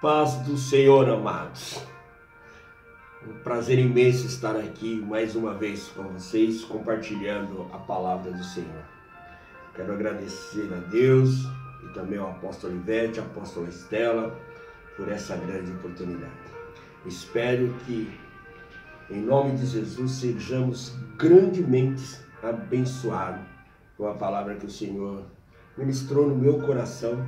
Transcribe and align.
Paz 0.00 0.34
do 0.42 0.58
Senhor, 0.58 1.08
amados. 1.08 1.82
Um 3.26 3.32
prazer 3.42 3.78
imenso 3.78 4.26
estar 4.26 4.54
aqui 4.54 4.96
mais 4.96 5.34
uma 5.34 5.54
vez 5.54 5.88
com 5.88 6.02
vocês, 6.02 6.62
compartilhando 6.62 7.66
a 7.72 7.78
palavra 7.78 8.30
do 8.30 8.44
Senhor. 8.44 8.84
Quero 9.74 9.94
agradecer 9.94 10.70
a 10.74 10.80
Deus 10.90 11.46
e 11.82 11.94
também 11.94 12.18
ao 12.18 12.28
apóstolo 12.28 12.76
Ivete, 12.76 13.20
apóstolo 13.20 13.70
Estela, 13.70 14.38
por 14.98 15.08
essa 15.08 15.34
grande 15.34 15.72
oportunidade. 15.72 16.30
Espero 17.06 17.74
que, 17.86 18.12
em 19.08 19.22
nome 19.22 19.56
de 19.56 19.64
Jesus, 19.64 20.10
sejamos 20.10 20.94
grandemente 21.16 22.20
abençoados 22.42 23.46
com 23.96 24.06
a 24.06 24.12
palavra 24.12 24.56
que 24.56 24.66
o 24.66 24.70
Senhor 24.70 25.24
ministrou 25.74 26.28
no 26.28 26.36
meu 26.36 26.60
coração 26.60 27.26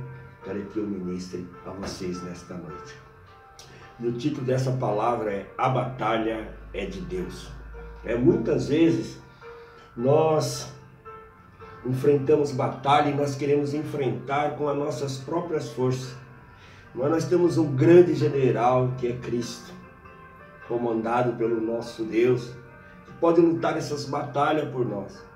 para 0.49 0.59
que 0.61 0.79
eu 0.79 0.87
ministre 0.87 1.47
a 1.63 1.69
vocês 1.69 2.23
nesta 2.23 2.55
noite. 2.55 2.95
E 3.99 4.07
o 4.07 4.13
título 4.13 4.47
dessa 4.47 4.71
palavra 4.71 5.31
é 5.31 5.45
A 5.55 5.69
Batalha 5.69 6.51
é 6.73 6.87
de 6.87 7.01
Deus. 7.01 7.51
É 8.03 8.15
muitas 8.15 8.67
vezes 8.67 9.21
nós 9.95 10.73
enfrentamos 11.85 12.51
batalha 12.51 13.11
e 13.11 13.13
nós 13.13 13.35
queremos 13.35 13.75
enfrentar 13.75 14.55
com 14.55 14.67
as 14.67 14.75
nossas 14.75 15.17
próprias 15.17 15.69
forças. 15.69 16.15
Mas 16.95 17.11
nós 17.11 17.25
temos 17.25 17.59
um 17.59 17.75
grande 17.75 18.15
general 18.15 18.91
que 18.97 19.07
é 19.07 19.17
Cristo, 19.17 19.71
comandado 20.67 21.33
pelo 21.33 21.61
nosso 21.61 22.03
Deus, 22.03 22.55
que 23.05 23.13
pode 23.19 23.39
lutar 23.39 23.77
essas 23.77 24.05
batalhas 24.05 24.67
por 24.71 24.83
nós. 24.83 25.28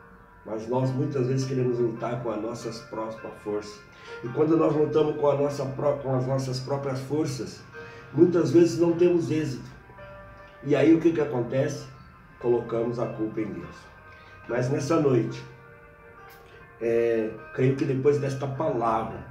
Mas 0.46 0.68
nós 0.68 0.92
muitas 0.92 1.28
vezes 1.28 1.48
queremos 1.48 1.80
lutar 1.80 2.22
com 2.22 2.32
as 2.32 2.42
nossas 2.42 2.80
próprias 2.82 3.34
forças. 3.44 3.80
E 4.24 4.28
quando 4.30 4.58
nós 4.58 4.76
lutamos 4.76 5.16
com, 5.16 5.30
a 5.30 5.36
nossa, 5.36 5.66
com 5.66 6.16
as 6.16 6.28
nossas 6.28 6.60
próprias 6.60 7.00
forças, 7.02 7.62
muitas 8.14 8.52
vezes 8.52 8.78
não 8.78 8.94
temos 8.94 9.32
êxito. 9.32 9.70
E 10.64 10.76
aí 10.76 10.94
o 10.94 11.00
que, 11.00 11.12
que 11.12 11.22
acontece? 11.22 11.88
Colocamos 12.40 13.00
a 13.00 13.08
culpa 13.08 13.42
em 13.42 13.46
Deus. 13.46 13.76
Mas 14.48 14.70
nessa 14.70 15.00
noite, 15.00 15.42
é, 16.82 17.32
creio 17.54 17.76
que 17.76 17.86
depois 17.86 18.20
desta 18.20 18.46
palavra, 18.46 19.26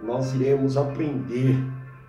nós 0.00 0.34
iremos 0.34 0.76
aprender, 0.76 1.56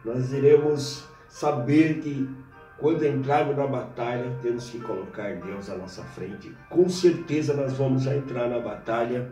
nós 0.03 0.31
iremos 0.31 1.05
saber 1.27 1.99
que 1.99 2.29
quando 2.77 3.05
entrarmos 3.05 3.55
na 3.55 3.65
batalha, 3.65 4.37
temos 4.41 4.69
que 4.69 4.79
colocar 4.79 5.33
Deus 5.35 5.69
à 5.69 5.77
nossa 5.77 6.03
frente. 6.03 6.55
Com 6.69 6.89
certeza 6.89 7.53
nós 7.53 7.73
vamos 7.73 8.05
entrar 8.05 8.49
na 8.49 8.59
batalha 8.59 9.31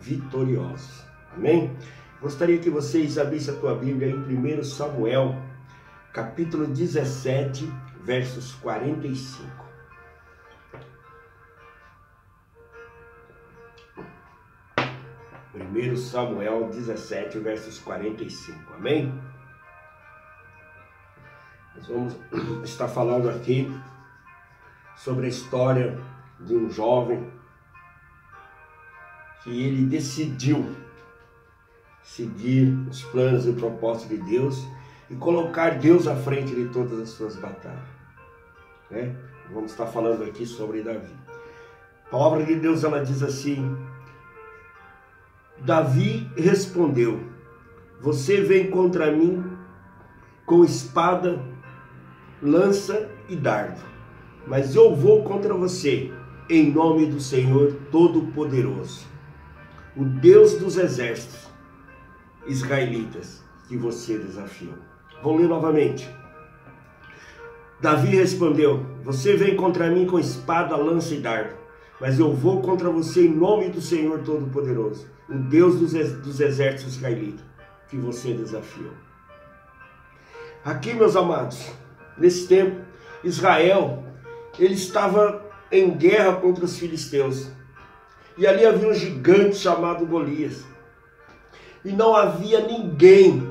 vitoriosos. 0.00 1.04
Amém? 1.34 1.76
Gostaria 2.20 2.58
que 2.58 2.70
vocês 2.70 3.18
abrissem 3.18 3.54
a 3.54 3.58
tua 3.58 3.74
Bíblia 3.74 4.10
em 4.10 4.58
1 4.58 4.62
Samuel, 4.62 5.36
capítulo 6.12 6.66
17, 6.66 7.68
versos 8.02 8.54
45. 8.54 9.64
Primeiro 15.52 15.96
Samuel 15.96 16.68
17, 16.68 17.38
versos 17.40 17.78
45. 17.80 18.74
Amém? 18.74 19.12
Nós 21.76 21.86
vamos 21.88 22.14
estar 22.64 22.88
falando 22.88 23.28
aqui 23.28 23.70
sobre 24.96 25.26
a 25.26 25.28
história 25.28 25.98
de 26.40 26.54
um 26.54 26.70
jovem 26.70 27.30
que 29.42 29.50
ele 29.50 29.84
decidiu 29.86 30.74
seguir 32.02 32.68
os 32.88 33.02
planos 33.04 33.46
e 33.46 33.50
o 33.50 33.54
propósito 33.54 34.10
de 34.10 34.18
Deus 34.18 34.64
e 35.10 35.14
colocar 35.16 35.78
Deus 35.78 36.06
à 36.06 36.16
frente 36.16 36.54
de 36.54 36.68
todas 36.68 36.98
as 36.98 37.10
suas 37.10 37.36
batalhas. 37.36 37.82
Né? 38.90 39.14
Vamos 39.52 39.72
estar 39.72 39.86
falando 39.86 40.24
aqui 40.24 40.46
sobre 40.46 40.82
Davi. 40.82 41.12
A 42.06 42.10
palavra 42.10 42.44
de 42.44 42.54
Deus 42.54 42.84
ela 42.84 43.04
diz 43.04 43.22
assim: 43.22 43.76
Davi 45.58 46.30
respondeu: 46.36 47.20
Você 48.00 48.42
vem 48.42 48.70
contra 48.70 49.10
mim 49.10 49.44
com 50.46 50.64
espada, 50.64 51.42
lança 52.42 53.08
e 53.28 53.36
dardo, 53.36 53.80
mas 54.46 54.74
eu 54.74 54.94
vou 54.94 55.22
contra 55.22 55.54
você 55.54 56.12
em 56.48 56.70
nome 56.70 57.06
do 57.06 57.20
Senhor 57.20 57.72
Todo-Poderoso, 57.90 59.06
o 59.96 60.04
Deus 60.04 60.54
dos 60.54 60.76
exércitos 60.76 61.48
israelitas 62.46 63.42
que 63.68 63.76
você 63.76 64.18
desafiou. 64.18 64.74
Vou 65.22 65.36
ler 65.36 65.48
novamente. 65.48 66.08
Davi 67.80 68.16
respondeu: 68.16 68.84
Você 69.02 69.36
vem 69.36 69.56
contra 69.56 69.90
mim 69.90 70.06
com 70.06 70.18
espada, 70.18 70.76
lança 70.76 71.14
e 71.14 71.20
dardo, 71.20 71.54
mas 72.00 72.18
eu 72.18 72.32
vou 72.32 72.60
contra 72.60 72.90
você 72.90 73.26
em 73.26 73.34
nome 73.34 73.68
do 73.70 73.80
Senhor 73.80 74.20
Todo-Poderoso, 74.20 75.06
o 75.28 75.34
Deus 75.34 75.78
dos, 75.78 75.92
dos 75.92 76.40
exércitos 76.40 76.96
israelitas 76.96 77.44
que 77.88 77.96
você 77.96 78.34
desafiou. 78.34 78.92
Aqui, 80.64 80.94
meus 80.94 81.14
amados, 81.14 81.70
nesse 82.16 82.46
tempo, 82.46 82.80
Israel 83.22 84.02
ele 84.58 84.74
estava 84.74 85.42
em 85.70 85.90
guerra 85.90 86.34
contra 86.34 86.64
os 86.64 86.78
filisteus. 86.78 87.50
E 88.36 88.46
ali 88.46 88.64
havia 88.66 88.88
um 88.88 88.94
gigante 88.94 89.56
chamado 89.56 90.06
Golias 90.06 90.64
e 91.84 91.92
não 91.92 92.16
havia 92.16 92.60
ninguém 92.60 93.46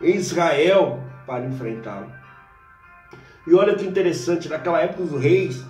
em 0.00 0.14
Israel 0.14 1.00
para 1.26 1.46
enfrentá-lo. 1.46 2.12
E 3.46 3.54
olha 3.54 3.74
que 3.74 3.86
interessante, 3.86 4.48
naquela 4.48 4.80
época 4.80 5.02
os 5.02 5.20
reis, 5.20 5.64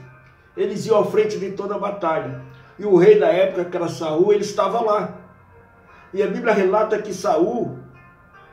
eles 0.56 0.86
iam 0.86 0.98
à 0.98 1.04
frente 1.04 1.38
de 1.38 1.53
toda 1.53 1.76
a 1.76 1.78
batalha. 1.78 2.42
E 2.78 2.84
o 2.84 2.97
rei 2.97 3.19
da 3.19 3.28
época, 3.28 3.66
que 3.66 3.76
era 3.76 3.88
Saul, 3.88 4.32
ele 4.32 4.42
estava 4.42 4.81
lá. 4.81 5.15
E 6.12 6.22
a 6.22 6.26
Bíblia 6.26 6.53
relata 6.53 7.00
que 7.00 7.12
Saul 7.12 7.78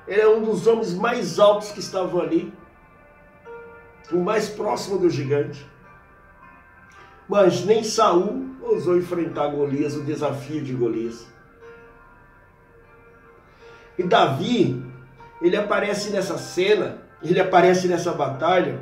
era 0.07 0.29
um 0.29 0.43
dos 0.43 0.67
homens 0.67 0.93
mais 0.93 1.39
altos 1.39 1.71
que 1.71 1.79
estavam 1.79 2.21
ali, 2.21 2.53
o 4.13 4.19
mais 4.19 4.47
próximo 4.47 4.97
do 4.97 5.09
gigante. 5.09 5.65
Mas 7.27 7.65
nem 7.65 7.83
Saul 7.83 8.45
ousou 8.61 8.97
enfrentar 8.97 9.47
Golias, 9.47 9.95
o 9.95 10.03
desafio 10.03 10.61
de 10.61 10.73
Golias. 10.73 11.27
E 13.97 14.03
Davi, 14.03 14.83
ele 15.41 15.55
aparece 15.55 16.09
nessa 16.11 16.37
cena, 16.37 16.99
ele 17.21 17.39
aparece 17.39 17.87
nessa 17.87 18.11
batalha, 18.13 18.79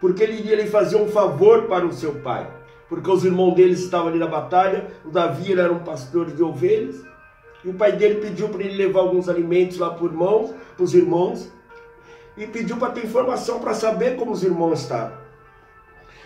porque 0.00 0.22
ele 0.22 0.38
iria 0.38 0.56
lhe 0.56 0.66
fazer 0.66 0.96
um 0.96 1.08
favor 1.08 1.64
para 1.64 1.86
o 1.86 1.92
seu 1.92 2.16
pai. 2.16 2.50
Porque 2.88 3.10
os 3.10 3.24
irmãos 3.24 3.54
dele 3.54 3.72
estavam 3.72 4.08
ali 4.08 4.18
na 4.18 4.28
batalha, 4.28 4.86
o 5.04 5.10
Davi 5.10 5.52
era 5.52 5.72
um 5.72 5.80
pastor 5.80 6.26
de 6.26 6.42
ovelhas, 6.42 7.02
e 7.64 7.68
o 7.68 7.74
pai 7.74 7.92
dele 7.92 8.20
pediu 8.20 8.48
para 8.48 8.62
ele 8.62 8.76
levar 8.76 9.00
alguns 9.00 9.28
alimentos 9.28 9.78
lá 9.78 9.90
para 9.90 10.04
os 10.04 10.12
irmãos, 10.12 10.54
para 10.76 10.84
os 10.84 10.94
irmãos, 10.94 11.52
e 12.36 12.46
pediu 12.46 12.76
para 12.76 12.92
ter 12.92 13.04
informação 13.04 13.60
para 13.60 13.74
saber 13.74 14.16
como 14.16 14.32
os 14.32 14.42
irmãos 14.42 14.82
estavam. 14.82 15.16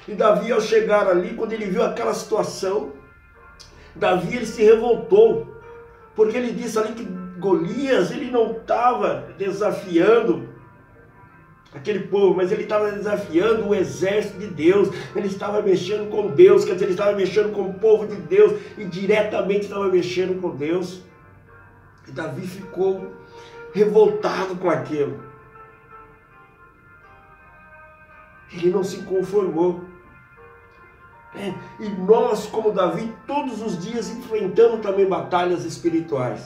E 0.08 0.14
Davi, 0.14 0.50
ao 0.50 0.60
chegar 0.60 1.08
ali, 1.08 1.34
quando 1.34 1.52
ele 1.52 1.66
viu 1.66 1.82
aquela 1.82 2.14
situação, 2.14 2.92
Davi 3.94 4.36
ele 4.36 4.46
se 4.46 4.62
revoltou, 4.62 5.46
porque 6.16 6.36
ele 6.36 6.52
disse 6.52 6.78
ali 6.78 6.92
que 6.94 7.04
Golias, 7.38 8.10
ele 8.10 8.30
não 8.30 8.52
estava 8.52 9.28
desafiando 9.38 10.48
aquele 11.72 12.00
povo, 12.00 12.36
mas 12.36 12.50
ele 12.50 12.64
estava 12.64 12.90
desafiando 12.90 13.68
o 13.68 13.74
exército 13.74 14.38
de 14.38 14.48
Deus, 14.48 14.88
ele 15.14 15.28
estava 15.28 15.62
mexendo 15.62 16.10
com 16.10 16.28
Deus, 16.28 16.64
quer 16.64 16.72
dizer, 16.72 16.86
ele 16.86 16.92
estava 16.92 17.16
mexendo 17.16 17.52
com 17.52 17.62
o 17.62 17.74
povo 17.74 18.06
de 18.06 18.16
Deus 18.16 18.60
e 18.76 18.84
diretamente 18.84 19.62
estava 19.62 19.86
mexendo 19.88 20.40
com 20.40 20.50
Deus. 20.56 21.02
E 22.08 22.10
Davi 22.10 22.46
ficou 22.46 23.12
revoltado 23.72 24.56
com 24.56 24.68
aquilo. 24.68 25.29
Ele 28.52 28.70
não 28.70 28.82
se 28.82 29.02
conformou. 29.02 29.84
É, 31.34 31.54
e 31.78 31.88
nós, 31.88 32.46
como 32.46 32.72
Davi, 32.72 33.14
todos 33.26 33.62
os 33.62 33.78
dias 33.78 34.10
enfrentamos 34.10 34.80
também 34.80 35.08
batalhas 35.08 35.64
espirituais. 35.64 36.44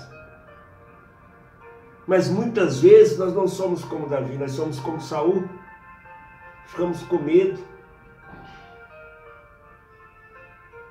Mas 2.06 2.28
muitas 2.28 2.80
vezes 2.80 3.18
nós 3.18 3.34
não 3.34 3.48
somos 3.48 3.82
como 3.84 4.08
Davi, 4.08 4.36
nós 4.36 4.52
somos 4.52 4.78
como 4.78 5.00
Saul. 5.00 5.48
Ficamos 6.66 7.02
com 7.02 7.18
medo. 7.18 7.58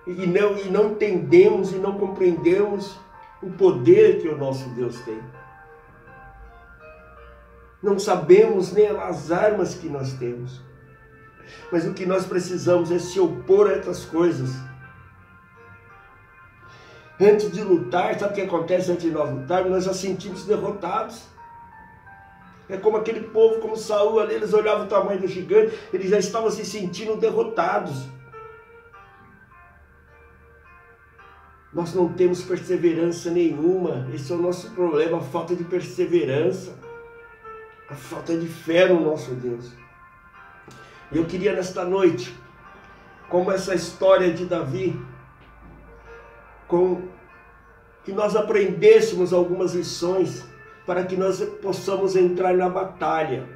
E 0.08 0.26
não, 0.26 0.58
e 0.58 0.70
não 0.70 0.92
entendemos 0.92 1.72
e 1.72 1.76
não 1.76 1.98
compreendemos 1.98 3.00
o 3.42 3.52
poder 3.52 4.22
que 4.22 4.28
o 4.28 4.38
nosso 4.38 4.68
Deus 4.70 5.00
tem. 5.02 5.22
Não 7.82 8.00
sabemos 8.00 8.72
nem 8.74 8.88
as 8.88 9.32
armas 9.32 9.76
que 9.76 9.88
nós 9.88 10.14
temos. 10.14 10.62
Mas 11.72 11.86
o 11.86 11.94
que 11.94 12.06
nós 12.06 12.26
precisamos 12.26 12.92
é 12.92 13.00
se 13.00 13.20
opor 13.20 13.70
a 13.70 13.74
essas 13.74 14.06
coisas 14.06 14.50
Antes 17.20 17.52
de 17.52 17.62
lutar, 17.62 18.18
sabe 18.18 18.34
o 18.34 18.36
que 18.36 18.42
acontece 18.42 18.92
antes 18.92 19.04
de 19.04 19.12
nós 19.12 19.30
lutarmos? 19.30 19.72
Nós 19.72 19.84
já 19.84 19.94
sentimos 19.94 20.46
derrotados. 20.46 21.24
É 22.68 22.76
como 22.78 22.98
aquele 22.98 23.22
povo, 23.22 23.60
como 23.60 23.78
Saul, 23.78 24.20
ali, 24.20 24.34
eles 24.34 24.54
olhavam 24.54 24.86
o 24.86 24.90
tamanho 24.90 25.22
do 25.22 25.28
gigante, 25.28 25.78
eles 25.94 26.10
já 26.10 26.18
estavam 26.18 26.50
se 26.50 26.66
sentindo 26.66 27.16
derrotados. 27.16 28.08
Nós 31.72 31.94
não 31.94 32.12
temos 32.12 32.42
perseverança 32.44 33.30
nenhuma. 33.30 34.08
Esse 34.14 34.32
é 34.32 34.36
o 34.36 34.42
nosso 34.42 34.72
problema, 34.72 35.18
a 35.18 35.22
falta 35.22 35.56
de 35.56 35.64
perseverança, 35.64 36.74
a 37.90 37.96
falta 37.96 38.36
de 38.38 38.48
fé 38.48 38.88
no 38.88 39.00
nosso 39.00 39.32
Deus. 39.36 39.72
Eu 41.14 41.26
queria 41.26 41.54
nesta 41.54 41.86
noite, 41.86 42.36
como 43.30 43.52
essa 43.52 43.76
história 43.76 44.34
de 44.34 44.46
Davi, 44.46 45.00
com 46.68 47.08
que 48.04 48.12
nós 48.12 48.36
aprendêssemos 48.36 49.32
algumas 49.32 49.74
lições 49.74 50.44
para 50.88 51.04
que 51.04 51.16
nós 51.16 51.40
possamos 51.62 52.16
entrar 52.16 52.56
na 52.56 52.68
batalha. 52.68 53.48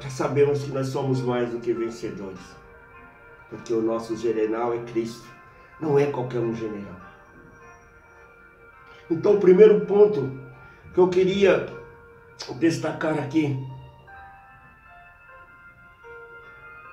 Já 0.00 0.08
sabemos 0.08 0.62
que 0.62 0.70
nós 0.70 0.88
somos 0.88 1.20
mais 1.20 1.50
do 1.50 1.60
que 1.60 1.72
vencedores, 1.72 2.40
porque 3.50 3.74
o 3.74 3.82
nosso 3.82 4.16
general 4.16 4.72
é 4.72 4.78
Cristo, 4.78 5.26
não 5.78 5.98
é 5.98 6.06
qualquer 6.06 6.40
um 6.40 6.54
general. 6.54 6.96
Então, 9.10 9.34
o 9.34 9.40
primeiro 9.40 9.84
ponto 9.86 10.30
que 10.94 11.00
eu 11.00 11.08
queria 11.08 11.66
destacar 12.58 13.18
aqui 13.18 13.58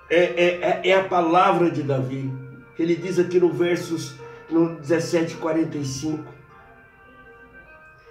é, 0.10 0.24
é, 0.24 0.82
é, 0.84 0.90
é 0.90 0.94
a 0.94 1.04
palavra 1.04 1.70
de 1.70 1.84
Davi. 1.84 2.32
Ele 2.78 2.96
diz 2.96 3.20
aqui 3.20 3.40
no 3.40 3.52
versos 3.52 4.16
no 4.50 4.78
17:45 4.78 6.36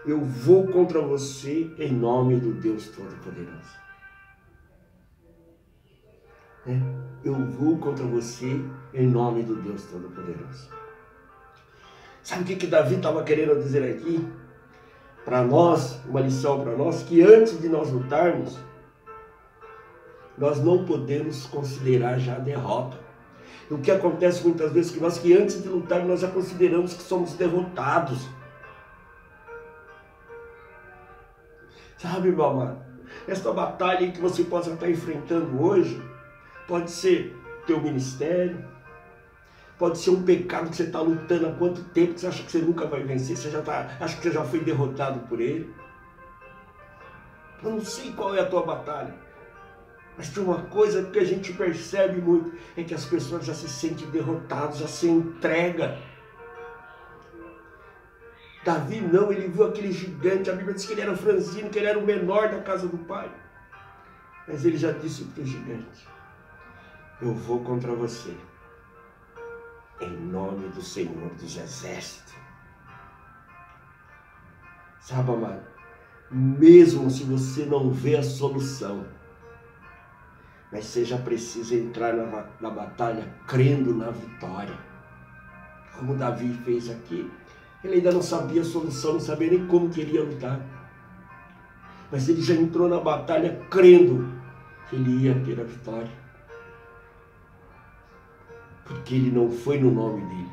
eu 0.07 0.21
vou 0.21 0.67
contra 0.69 1.01
você 1.01 1.71
em 1.79 1.91
nome 1.93 2.37
do 2.37 2.53
Deus 2.53 2.89
Todo-Poderoso. 2.89 3.85
É, 6.67 6.79
eu 7.25 7.35
vou 7.35 7.79
contra 7.79 8.05
você 8.05 8.61
em 8.93 9.07
nome 9.07 9.43
do 9.43 9.57
Deus 9.57 9.85
Todo-Poderoso. 9.85 10.69
Sabe 12.23 12.43
o 12.43 12.47
que, 12.47 12.57
que 12.57 12.67
Davi 12.67 12.97
estava 12.97 13.23
querendo 13.23 13.59
dizer 13.59 13.97
aqui? 13.97 14.27
Para 15.25 15.43
nós, 15.43 16.01
uma 16.07 16.21
lição 16.21 16.63
para 16.63 16.77
nós, 16.77 17.03
que 17.03 17.23
antes 17.23 17.59
de 17.59 17.69
nós 17.69 17.91
lutarmos, 17.91 18.59
nós 20.37 20.63
não 20.63 20.85
podemos 20.85 21.47
considerar 21.47 22.19
já 22.19 22.39
derrota. 22.39 22.99
O 23.71 23.79
que 23.79 23.91
acontece 23.91 24.45
muitas 24.45 24.73
vezes 24.73 24.93
é 24.93 24.95
que 24.95 25.03
nós 25.03 25.19
que 25.19 25.33
antes 25.35 25.63
de 25.63 25.69
lutar 25.69 26.05
nós 26.05 26.21
já 26.21 26.29
consideramos 26.31 26.95
que 26.95 27.03
somos 27.03 27.33
derrotados. 27.35 28.29
Sabe, 31.97 32.31
meu 32.31 32.45
amado? 32.45 32.85
Esta 33.27 33.53
batalha 33.53 34.11
que 34.11 34.21
você 34.21 34.45
possa 34.45 34.71
estar 34.71 34.91
enfrentando 34.91 35.63
hoje 35.63 36.03
pode 36.69 36.91
ser 36.91 37.35
teu 37.67 37.81
ministério, 37.81 38.63
pode 39.79 39.99
ser 39.99 40.11
um 40.11 40.23
pecado 40.23 40.69
que 40.69 40.77
você 40.77 40.83
está 40.85 41.01
lutando 41.01 41.47
há 41.47 41.53
quanto 41.53 41.83
tempo 41.85 42.15
que 42.15 42.21
você 42.21 42.27
acha 42.27 42.43
que 42.43 42.53
você 42.53 42.59
nunca 42.59 42.87
vai 42.87 43.03
vencer, 43.03 43.37
você 43.37 43.51
já 43.51 43.63
tá, 43.63 43.97
acha 43.99 44.17
que 44.17 44.23
você 44.23 44.33
já 44.33 44.45
foi 44.45 44.61
derrotado 44.61 45.21
por 45.21 45.41
ele. 45.41 45.73
Eu 47.63 47.71
não 47.71 47.81
sei 47.81 48.13
qual 48.13 48.35
é 48.35 48.41
a 48.41 48.47
tua 48.47 48.63
batalha. 48.63 49.24
Mas 50.17 50.29
tem 50.29 50.43
uma 50.43 50.63
coisa 50.63 51.03
que 51.05 51.19
a 51.19 51.25
gente 51.25 51.53
percebe 51.53 52.21
muito, 52.21 52.53
é 52.77 52.85
que 52.85 52.95
as 52.95 53.05
pessoas 53.05 53.45
já 53.45 53.55
se 53.55 53.69
sentem 53.69 54.09
derrotadas, 54.11 54.79
já 54.79 54.87
se 54.87 55.09
entregam 55.09 55.97
Davi 58.65 58.99
não, 58.99 59.31
ele 59.31 59.49
viu 59.49 59.67
aquele 59.67 59.93
gigante, 59.93 60.51
a 60.51 60.55
Bíblia 60.55 60.75
diz 60.75 60.87
que 60.87 60.93
ele 60.93 61.03
era 61.03 61.15
franzino, 61.15 61.69
que 61.69 61.79
ele 61.79 61.87
era 61.87 61.99
o 61.99 62.07
menor 62.07 62.49
da 62.49 62.63
casa 62.63 62.89
do 62.89 62.97
pai. 62.97 63.31
Mas 64.49 64.65
ele 64.65 64.79
já 64.79 64.91
disse 64.91 65.25
para 65.25 65.43
o 65.43 65.47
gigante: 65.47 66.09
Eu 67.21 67.35
vou 67.35 67.63
contra 67.63 67.93
você, 67.95 68.35
em 70.01 70.17
nome 70.17 70.69
do 70.69 70.81
Senhor 70.81 71.29
dos 71.35 71.57
Exércitos. 71.57 72.35
Sabe, 74.99 75.31
amado, 75.31 75.67
mesmo 76.31 77.11
se 77.11 77.25
você 77.25 77.67
não 77.67 77.91
vê 77.91 78.17
a 78.17 78.23
solução, 78.23 79.07
mas 80.75 80.87
você 80.87 81.05
já 81.05 81.17
precisa 81.17 81.77
entrar 81.77 82.13
na, 82.15 82.47
na 82.61 82.69
batalha 82.69 83.33
crendo 83.47 83.95
na 83.95 84.11
vitória, 84.11 84.77
como 85.97 86.17
Davi 86.17 86.53
fez 86.65 86.91
aqui. 86.91 87.31
Ele 87.85 87.95
ainda 87.95 88.11
não 88.11 88.21
sabia 88.21 88.63
a 88.63 88.65
solução, 88.65 89.13
não 89.13 89.21
sabia 89.21 89.51
nem 89.51 89.69
como 89.69 89.89
queria 89.89 90.25
lutar. 90.25 90.61
Mas 92.11 92.29
ele 92.29 92.43
já 92.43 92.55
entrou 92.55 92.89
na 92.89 92.99
batalha 92.99 93.65
crendo 93.71 94.29
que 94.91 94.97
ele 94.97 95.27
ia 95.27 95.39
ter 95.45 95.61
a 95.61 95.63
vitória. 95.63 96.11
Porque 98.85 99.15
ele 99.15 99.31
não 99.31 99.53
foi 99.53 99.79
no 99.79 99.93
nome 99.93 100.23
dele. 100.23 100.53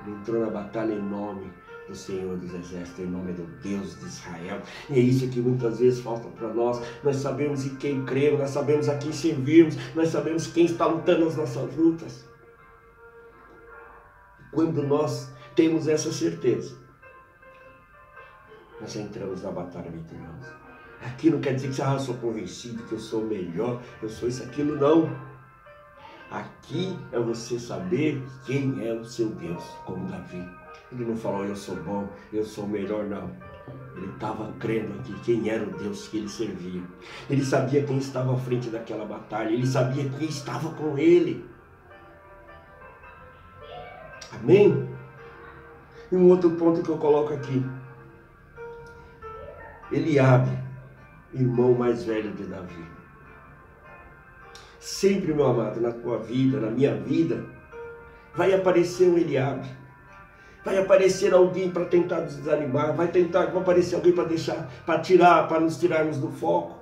Ele 0.00 0.16
entrou 0.16 0.46
na 0.46 0.50
batalha 0.50 0.94
em 0.94 1.02
nome 1.02 1.52
do 1.90 1.96
Senhor 1.96 2.36
dos 2.36 2.54
Exércitos, 2.54 3.00
em 3.00 3.06
nome 3.06 3.32
do 3.32 3.42
Deus 3.60 3.98
de 3.98 4.06
Israel. 4.06 4.62
E 4.88 4.94
é 4.94 4.98
isso 4.98 5.28
que 5.28 5.40
muitas 5.40 5.80
vezes 5.80 6.00
falta 6.00 6.28
para 6.28 6.48
nós. 6.54 6.80
Nós 7.02 7.16
sabemos 7.16 7.66
em 7.66 7.74
quem 7.76 8.04
cremos, 8.04 8.38
nós 8.38 8.50
sabemos 8.50 8.88
a 8.88 8.96
quem 8.96 9.12
servimos, 9.12 9.76
nós 9.94 10.08
sabemos 10.08 10.46
quem 10.46 10.66
está 10.66 10.86
lutando 10.86 11.26
as 11.26 11.36
nossas 11.36 11.76
lutas. 11.76 12.24
Quando 14.52 14.82
nós 14.84 15.30
temos 15.56 15.88
essa 15.88 16.12
certeza, 16.12 16.78
nós 18.80 18.94
entramos 18.96 19.42
na 19.42 19.50
batalha 19.50 19.90
vitoriosa. 19.90 20.60
Aqui 21.02 21.30
não 21.30 21.40
quer 21.40 21.54
dizer 21.54 21.72
que 21.72 21.82
ah, 21.82 21.94
eu 21.94 21.98
sou 21.98 22.14
convencido 22.16 22.82
que 22.84 22.92
eu 22.92 22.98
sou 23.00 23.24
melhor, 23.24 23.82
eu 24.02 24.08
sou 24.08 24.28
isso, 24.28 24.42
aquilo, 24.42 24.76
não. 24.76 25.10
Aqui 26.30 26.96
é 27.10 27.18
você 27.18 27.58
saber 27.58 28.22
quem 28.44 28.86
é 28.86 28.92
o 28.92 29.04
seu 29.04 29.30
Deus, 29.30 29.64
como 29.84 30.06
Davi. 30.06 30.59
Ele 30.92 31.04
não 31.04 31.16
falou, 31.16 31.44
eu 31.44 31.54
sou 31.54 31.76
bom, 31.76 32.08
eu 32.32 32.44
sou 32.44 32.66
melhor, 32.66 33.04
não. 33.04 33.30
Ele 33.96 34.12
estava 34.12 34.52
crendo 34.58 34.98
aqui 34.98 35.14
quem 35.20 35.48
era 35.48 35.62
o 35.62 35.70
Deus 35.78 36.08
que 36.08 36.18
ele 36.18 36.28
servia. 36.28 36.82
Ele 37.28 37.44
sabia 37.44 37.84
quem 37.84 37.98
estava 37.98 38.34
à 38.34 38.36
frente 38.36 38.70
daquela 38.70 39.04
batalha, 39.04 39.50
ele 39.50 39.66
sabia 39.66 40.08
quem 40.08 40.28
estava 40.28 40.70
com 40.70 40.98
ele. 40.98 41.44
Amém? 44.32 44.88
E 46.10 46.16
um 46.16 46.28
outro 46.28 46.50
ponto 46.52 46.82
que 46.82 46.88
eu 46.88 46.98
coloco 46.98 47.34
aqui. 47.34 47.64
Eliabe, 49.92 50.56
irmão 51.32 51.74
mais 51.74 52.04
velho 52.04 52.32
de 52.32 52.44
Davi. 52.44 52.84
Sempre, 54.78 55.34
meu 55.34 55.46
amado, 55.46 55.80
na 55.80 55.92
tua 55.92 56.18
vida, 56.18 56.58
na 56.58 56.70
minha 56.70 56.94
vida, 56.94 57.44
vai 58.34 58.54
aparecer 58.54 59.08
um 59.08 59.18
Eliabe. 59.18 59.68
Vai 60.64 60.76
aparecer 60.76 61.32
alguém 61.32 61.70
para 61.70 61.86
tentar 61.86 62.20
desanimar, 62.20 62.94
vai 62.94 63.08
tentar, 63.08 63.46
vai 63.46 63.62
aparecer 63.62 63.94
alguém 63.94 64.12
para 64.12 64.24
deixar, 64.24 64.70
para 64.84 65.00
tirar, 65.00 65.48
para 65.48 65.60
nos 65.60 65.78
tirarmos 65.78 66.18
do 66.18 66.30
foco. 66.30 66.78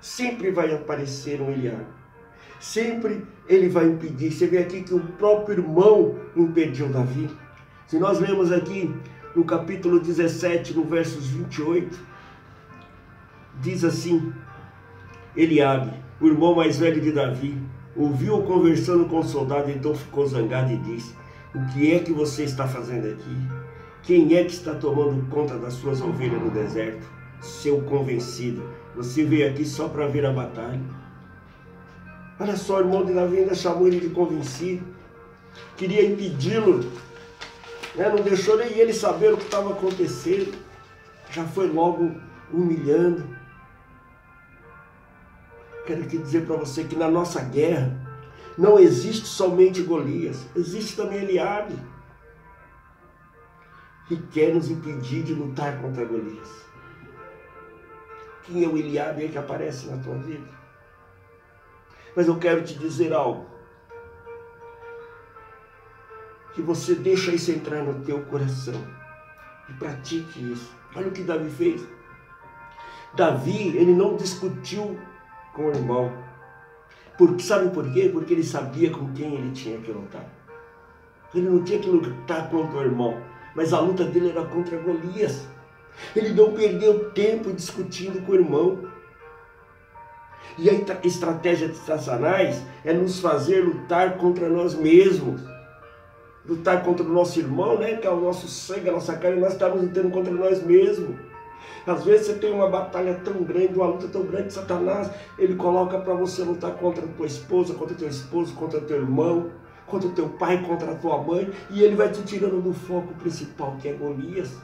Sempre 0.00 0.50
vai 0.50 0.74
aparecer 0.74 1.40
um 1.40 1.50
Eliabe. 1.50 1.86
Sempre 2.60 3.26
ele 3.48 3.68
vai 3.68 3.86
impedir. 3.86 4.30
Você 4.30 4.46
vê 4.46 4.58
aqui 4.58 4.82
que 4.82 4.94
o 4.94 5.00
próprio 5.00 5.58
irmão 5.58 6.16
impediu 6.36 6.88
Davi. 6.88 7.30
Se 7.86 7.98
nós 7.98 8.20
lemos 8.20 8.52
aqui 8.52 8.94
no 9.34 9.44
capítulo 9.44 9.98
17, 9.98 10.74
no 10.74 10.84
versos 10.84 11.26
28, 11.28 11.98
diz 13.60 13.82
assim: 13.82 14.32
Eliabe, 15.36 15.92
o 16.20 16.26
irmão 16.26 16.54
mais 16.54 16.78
velho 16.78 17.00
de 17.00 17.12
Davi, 17.12 17.60
ouviu-o 17.96 18.44
conversando 18.44 19.06
com 19.06 19.20
o 19.20 19.24
soldado, 19.24 19.70
então 19.70 19.94
ficou 19.94 20.26
zangado 20.26 20.72
e 20.72 20.76
disse: 20.76 21.14
O 21.54 21.66
que 21.72 21.92
é 21.92 21.98
que 21.98 22.12
você 22.12 22.44
está 22.44 22.66
fazendo 22.66 23.06
aqui? 23.12 23.36
Quem 24.02 24.34
é 24.36 24.44
que 24.44 24.52
está 24.52 24.74
tomando 24.74 25.28
conta 25.28 25.58
das 25.58 25.74
suas 25.74 26.00
ovelhas 26.00 26.42
no 26.42 26.50
deserto? 26.50 27.06
Seu 27.40 27.82
convencido, 27.82 28.62
você 28.94 29.24
veio 29.24 29.50
aqui 29.50 29.64
só 29.64 29.88
para 29.88 30.06
ver 30.06 30.24
a 30.24 30.32
batalha. 30.32 30.80
Olha 32.38 32.56
só, 32.56 32.76
o 32.76 32.80
irmão 32.80 33.04
de 33.04 33.12
Davi 33.12 33.38
ainda 33.38 33.54
chamou 33.54 33.86
ele 33.86 34.00
de 34.00 34.08
convencido, 34.08 34.84
queria 35.76 36.04
impedi-lo 36.04 36.80
né? 37.94 38.08
não 38.08 38.22
deixou 38.22 38.56
nem 38.56 38.68
ele 38.78 38.92
saber 38.92 39.32
o 39.32 39.36
que 39.36 39.44
estava 39.44 39.72
acontecendo, 39.72 40.54
já 41.30 41.44
foi 41.44 41.68
logo 41.68 42.14
humilhando. 42.52 43.24
Quero 45.86 46.02
aqui 46.02 46.18
dizer 46.18 46.46
para 46.46 46.56
você 46.56 46.84
que 46.84 46.96
na 46.96 47.08
nossa 47.08 47.40
guerra 47.42 48.00
não 48.56 48.78
existe 48.78 49.26
somente 49.26 49.82
Golias, 49.82 50.46
existe 50.54 50.96
também 50.96 51.22
Eliabe, 51.22 51.76
que 54.06 54.16
quer 54.28 54.54
nos 54.54 54.70
impedir 54.70 55.22
de 55.22 55.34
lutar 55.34 55.80
contra 55.80 56.04
Golias. 56.04 56.48
Quem 58.42 58.64
é 58.64 58.68
o 58.68 58.76
Eliabe 58.76 59.22
aí 59.22 59.28
que 59.28 59.38
aparece 59.38 59.86
na 59.88 60.02
tua 60.02 60.16
vida? 60.18 60.48
Mas 62.14 62.28
eu 62.28 62.38
quero 62.38 62.62
te 62.62 62.74
dizer 62.74 63.12
algo 63.12 63.46
que 66.52 66.60
você 66.60 66.94
deixa 66.94 67.32
isso 67.32 67.50
entrar 67.50 67.82
no 67.82 68.04
teu 68.04 68.22
coração 68.26 68.74
e 69.68 69.72
pratique 69.74 70.52
isso. 70.52 70.74
Olha 70.94 71.08
o 71.08 71.12
que 71.12 71.22
Davi 71.22 71.50
fez. 71.50 71.86
Davi, 73.14 73.76
ele 73.76 73.94
não 73.94 74.16
discutiu 74.16 74.98
com 75.54 75.66
o 75.66 75.70
irmão. 75.70 76.12
Porque, 77.16 77.42
sabe 77.42 77.70
por 77.70 77.90
quê? 77.92 78.10
Porque 78.12 78.32
ele 78.32 78.42
sabia 78.42 78.90
com 78.90 79.12
quem 79.12 79.34
ele 79.34 79.50
tinha 79.52 79.78
que 79.78 79.90
lutar. 79.90 80.26
Ele 81.34 81.48
não 81.48 81.62
tinha 81.62 81.78
que 81.78 81.88
lutar 81.88 82.50
contra 82.50 82.78
o 82.78 82.82
irmão, 82.82 83.16
mas 83.54 83.72
a 83.72 83.80
luta 83.80 84.04
dele 84.04 84.30
era 84.30 84.44
contra 84.44 84.78
Golias. 84.78 85.46
Ele 86.16 86.30
não 86.30 86.52
perdeu 86.52 87.10
tempo 87.10 87.52
discutindo 87.52 88.24
com 88.24 88.32
o 88.32 88.34
irmão. 88.34 88.78
E 90.58 90.68
a 90.68 90.74
estratégia 91.06 91.68
de 91.68 91.76
Satanás 91.76 92.62
é 92.84 92.92
nos 92.92 93.20
fazer 93.20 93.62
lutar 93.62 94.16
contra 94.16 94.48
nós 94.48 94.74
mesmos. 94.74 95.40
Lutar 96.46 96.82
contra 96.82 97.04
o 97.04 97.08
nosso 97.08 97.38
irmão, 97.38 97.78
né? 97.78 97.96
que 97.96 98.06
é 98.06 98.10
o 98.10 98.20
nosso 98.20 98.48
sangue, 98.48 98.88
a 98.88 98.92
nossa 98.92 99.16
carne, 99.16 99.40
nós 99.40 99.52
estamos 99.52 99.80
lutando 99.80 100.10
contra 100.10 100.32
nós 100.32 100.62
mesmos. 100.62 101.16
Às 101.86 102.04
vezes 102.04 102.26
você 102.26 102.34
tem 102.34 102.52
uma 102.52 102.68
batalha 102.68 103.14
tão 103.24 103.42
grande, 103.42 103.74
uma 103.74 103.86
luta 103.86 104.08
tão 104.08 104.24
grande, 104.24 104.52
Satanás, 104.52 105.10
ele 105.38 105.56
coloca 105.56 105.98
para 105.98 106.14
você 106.14 106.42
lutar 106.42 106.72
contra 106.74 107.04
a 107.04 107.08
tua 107.08 107.26
esposa, 107.26 107.74
contra 107.74 107.96
teu 107.96 108.08
esposo, 108.08 108.54
contra 108.54 108.80
teu 108.80 108.98
irmão, 108.98 109.50
contra 109.86 110.08
teu 110.10 110.28
pai, 110.28 110.62
contra 110.64 110.92
a 110.92 110.94
tua 110.94 111.18
mãe, 111.22 111.52
e 111.70 111.82
ele 111.82 111.96
vai 111.96 112.10
te 112.10 112.22
tirando 112.22 112.62
do 112.62 112.72
foco 112.72 113.12
principal, 113.14 113.76
que 113.80 113.88
é 113.88 113.92
Golias. 113.92 114.56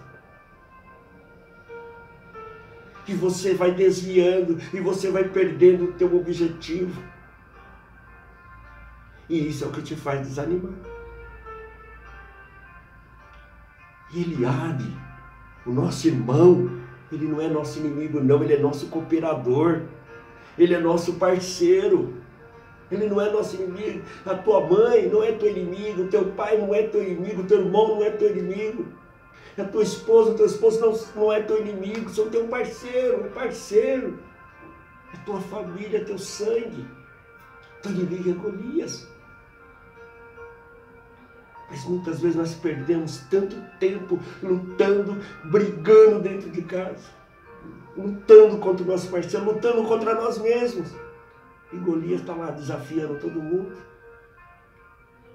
E 3.07 3.15
você 3.15 3.55
vai 3.55 3.73
desviando, 3.73 4.59
e 4.73 4.81
você 4.81 5.11
vai 5.11 5.25
perdendo 5.25 5.85
o 5.85 5.93
teu 5.93 6.15
objetivo. 6.17 7.03
E 9.29 9.49
isso 9.49 9.65
é 9.65 9.67
o 9.67 9.71
que 9.71 9.83
te 9.83 9.97
faz 9.97 10.27
desanimar. 10.27 10.73
E 14.13 14.23
Eliabe, 14.23 14.97
o 15.67 15.71
nosso 15.71 16.07
irmão, 16.07 16.71
ele 17.11 17.27
não 17.27 17.41
é 17.41 17.49
nosso 17.49 17.79
inimigo, 17.79 18.21
não, 18.21 18.43
ele 18.43 18.55
é 18.55 18.59
nosso 18.59 18.89
cooperador. 18.89 19.83
Ele 20.59 20.75
é 20.75 20.81
nosso 20.81 21.15
parceiro. 21.15 22.15
Ele 22.91 23.07
não 23.07 23.21
é 23.21 23.31
nosso 23.31 23.57
inimigo. 23.57 24.03
A 24.27 24.35
tua 24.35 24.67
mãe 24.67 25.09
não 25.09 25.23
é 25.23 25.33
teu 25.33 25.49
inimigo, 25.49 26.09
teu 26.09 26.27
pai 26.33 26.59
não 26.59 26.75
é 26.75 26.83
teu 26.83 27.03
inimigo, 27.03 27.45
teu 27.45 27.61
irmão 27.61 27.89
não 27.89 28.05
é 28.05 28.11
teu 28.11 28.31
inimigo. 28.31 28.87
A 29.57 29.65
tua 29.65 29.83
esposa, 29.83 30.35
teu 30.35 30.47
esposo 30.47 30.81
não, 30.81 31.23
não 31.23 31.33
é 31.33 31.43
teu 31.43 31.61
inimigo, 31.61 32.09
são 32.11 32.31
teu 32.31 32.47
parceiro, 32.47 33.25
é 33.25 33.29
parceiro. 33.29 34.19
É 35.13 35.17
tua 35.25 35.41
família, 35.41 35.99
é 35.99 36.05
teu 36.05 36.19
sangue. 36.19 36.87
Teu 37.83 37.93
inimigo 37.93 38.31
é 38.31 38.33
Golias. 38.35 39.09
Mas 41.71 41.85
muitas 41.85 42.21
vezes 42.21 42.37
nós 42.37 42.55
perdemos 42.55 43.19
tanto 43.31 43.57
tempo 43.79 44.19
lutando, 44.43 45.19
brigando 45.45 46.21
dentro 46.21 46.51
de 46.51 46.63
casa, 46.63 47.05
lutando 47.97 48.59
contra 48.59 48.85
o 48.85 48.87
nosso 48.87 49.11
parceiro, 49.11 49.45
lutando 49.45 49.85
contra 49.85 50.15
nós 50.15 50.39
mesmos. 50.39 50.91
E 51.73 51.77
Golias 51.77 52.21
está 52.21 52.35
lá 52.35 52.51
desafiando 52.51 53.19
todo 53.19 53.43
mundo. 53.43 53.77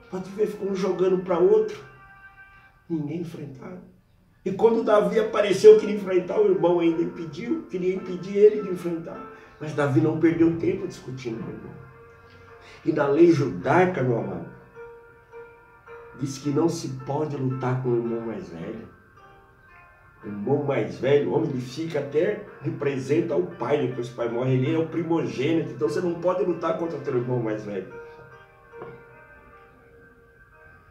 Pode 0.09 0.29
ver, 0.31 0.57
um 0.61 0.75
jogando 0.75 1.23
para 1.23 1.37
outro. 1.37 1.79
Ninguém 2.89 3.21
enfrentava. 3.21 3.81
E 4.45 4.51
quando 4.51 4.83
Davi 4.83 5.19
apareceu, 5.19 5.79
queria 5.79 5.95
enfrentar, 5.95 6.39
o 6.39 6.51
irmão 6.51 6.79
ainda 6.79 7.01
impediu, 7.01 7.63
queria 7.69 7.95
impedir 7.95 8.37
ele 8.37 8.61
de 8.63 8.69
enfrentar. 8.69 9.17
Mas 9.59 9.73
Davi 9.73 10.01
não 10.01 10.19
perdeu 10.19 10.57
tempo 10.57 10.87
discutindo 10.87 11.41
com 11.41 11.49
o 11.49 11.53
irmão. 11.53 11.73
E 12.85 12.91
na 12.91 13.07
lei 13.07 13.31
judaica, 13.31 14.03
meu 14.03 14.17
amado, 14.17 14.49
diz 16.19 16.37
que 16.37 16.49
não 16.49 16.69
se 16.69 16.89
pode 17.05 17.35
lutar 17.35 17.81
com 17.81 17.89
o 17.89 17.97
irmão 17.97 18.21
mais 18.21 18.49
velho. 18.49 18.87
O 20.23 20.27
irmão 20.27 20.63
mais 20.63 20.99
velho, 20.99 21.29
o 21.29 21.33
homem, 21.33 21.49
ele 21.49 21.61
fica 21.61 21.99
até, 21.99 22.45
representa 22.61 23.35
o 23.35 23.47
pai, 23.47 23.87
depois 23.87 24.09
o 24.09 24.15
pai 24.15 24.29
morre, 24.29 24.53
ele 24.53 24.73
é 24.73 24.77
o 24.77 24.87
primogênito, 24.87 25.71
então 25.71 25.89
você 25.89 25.99
não 25.99 26.21
pode 26.21 26.43
lutar 26.45 26.77
contra 26.77 26.97
o 26.97 27.01
teu 27.01 27.17
irmão 27.17 27.41
mais 27.41 27.65
velho. 27.65 27.93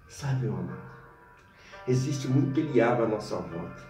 Sabe, 0.07 0.43
meu 0.43 0.55
amado, 0.55 0.83
existe 1.89 2.29
muito 2.29 2.61
Eliabe 2.61 3.03
à 3.03 3.07
nossa 3.07 3.37
volta, 3.37 3.83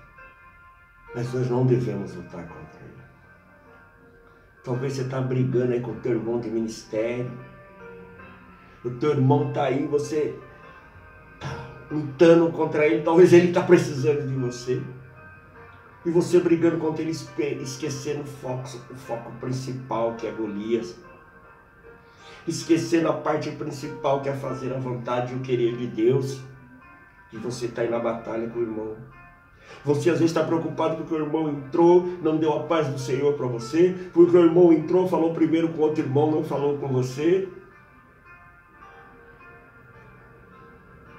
mas 1.12 1.34
nós 1.34 1.50
não 1.50 1.66
devemos 1.66 2.14
lutar 2.14 2.46
contra 2.46 2.80
ele. 2.80 3.02
Talvez 4.62 4.92
você 4.92 5.02
está 5.02 5.20
brigando 5.20 5.72
aí 5.72 5.80
com 5.80 5.90
o 5.90 6.00
teu 6.00 6.12
irmão 6.12 6.38
de 6.38 6.48
ministério, 6.48 7.32
o 8.84 8.90
teu 8.90 9.10
irmão 9.10 9.48
está 9.48 9.64
aí, 9.64 9.86
você 9.88 10.38
lutando 11.92 12.50
contra 12.50 12.86
ele, 12.86 13.02
talvez 13.02 13.32
ele 13.32 13.48
está 13.48 13.62
precisando 13.62 14.26
de 14.26 14.34
você. 14.34 14.82
E 16.04 16.10
você 16.10 16.40
brigando 16.40 16.78
contra 16.78 17.02
ele, 17.02 17.12
esquecendo 17.12 18.22
o 18.22 18.26
foco, 18.26 18.68
o 18.90 18.94
foco 18.94 19.30
principal 19.40 20.14
que 20.14 20.26
é 20.26 20.32
Golias. 20.32 20.96
Esquecendo 22.48 23.08
a 23.08 23.12
parte 23.12 23.50
principal 23.52 24.20
que 24.20 24.28
é 24.28 24.32
fazer 24.32 24.72
a 24.74 24.78
vontade 24.78 25.32
e 25.32 25.36
o 25.36 25.40
querer 25.40 25.76
de 25.76 25.86
Deus. 25.86 26.40
E 27.32 27.36
você 27.36 27.66
está 27.66 27.82
aí 27.82 27.90
na 27.90 28.00
batalha 28.00 28.48
com 28.48 28.58
o 28.58 28.62
irmão. 28.62 28.96
Você 29.84 30.10
às 30.10 30.18
vezes 30.18 30.30
está 30.30 30.42
preocupado 30.42 30.96
porque 30.96 31.14
o 31.14 31.18
irmão 31.18 31.48
entrou, 31.48 32.04
não 32.20 32.36
deu 32.36 32.52
a 32.52 32.64
paz 32.64 32.88
do 32.88 32.98
Senhor 32.98 33.34
para 33.34 33.46
você, 33.46 33.94
porque 34.12 34.36
o 34.36 34.44
irmão 34.44 34.72
entrou, 34.72 35.08
falou 35.08 35.32
primeiro 35.32 35.68
com 35.68 35.82
outro 35.82 36.02
irmão, 36.02 36.30
não 36.30 36.44
falou 36.44 36.78
com 36.78 36.88
você. 36.88 37.48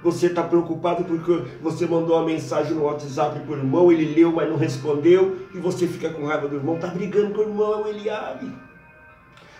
Você 0.04 0.26
está 0.26 0.42
preocupado 0.42 1.02
porque 1.04 1.32
você 1.62 1.86
mandou 1.86 2.14
uma 2.14 2.26
mensagem 2.26 2.74
no 2.74 2.84
WhatsApp 2.84 3.40
para 3.40 3.54
o 3.54 3.56
irmão, 3.56 3.90
ele 3.90 4.14
leu, 4.14 4.30
mas 4.30 4.50
não 4.50 4.58
respondeu, 4.58 5.38
e 5.54 5.58
você 5.58 5.88
fica 5.88 6.10
com 6.10 6.26
raiva 6.26 6.46
do 6.46 6.56
irmão, 6.56 6.74
está 6.74 6.88
brigando 6.88 7.34
com 7.34 7.40
o 7.40 7.44
irmão, 7.44 7.86
ele 7.86 8.10
abre. 8.10 8.52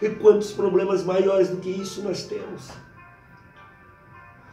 E 0.02 0.10
quantos 0.10 0.52
problemas 0.52 1.02
maiores 1.02 1.48
do 1.48 1.56
que 1.56 1.70
isso 1.70 2.02
nós 2.02 2.24
temos? 2.24 2.70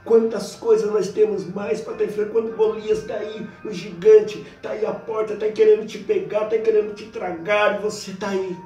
Quantas 0.05 0.55
coisas 0.55 0.89
nós 0.89 1.10
temos 1.10 1.45
mais 1.53 1.81
para 1.81 1.93
estar 1.93 2.05
enfrentando? 2.05 2.31
Quando 2.31 2.55
Golias 2.55 3.00
está 3.00 3.15
aí, 3.15 3.45
o 3.65 3.71
gigante, 3.71 4.48
está 4.55 4.69
aí 4.69 4.86
a 4.86 4.93
porta, 4.93 5.33
está 5.33 5.50
querendo 5.50 5.86
te 5.86 5.98
pegar, 5.98 6.45
está 6.45 6.57
querendo 6.57 6.95
te 6.95 7.07
tragar, 7.07 7.79
e 7.79 7.83
você 7.83 8.12
está 8.12 8.29
aí 8.29 8.57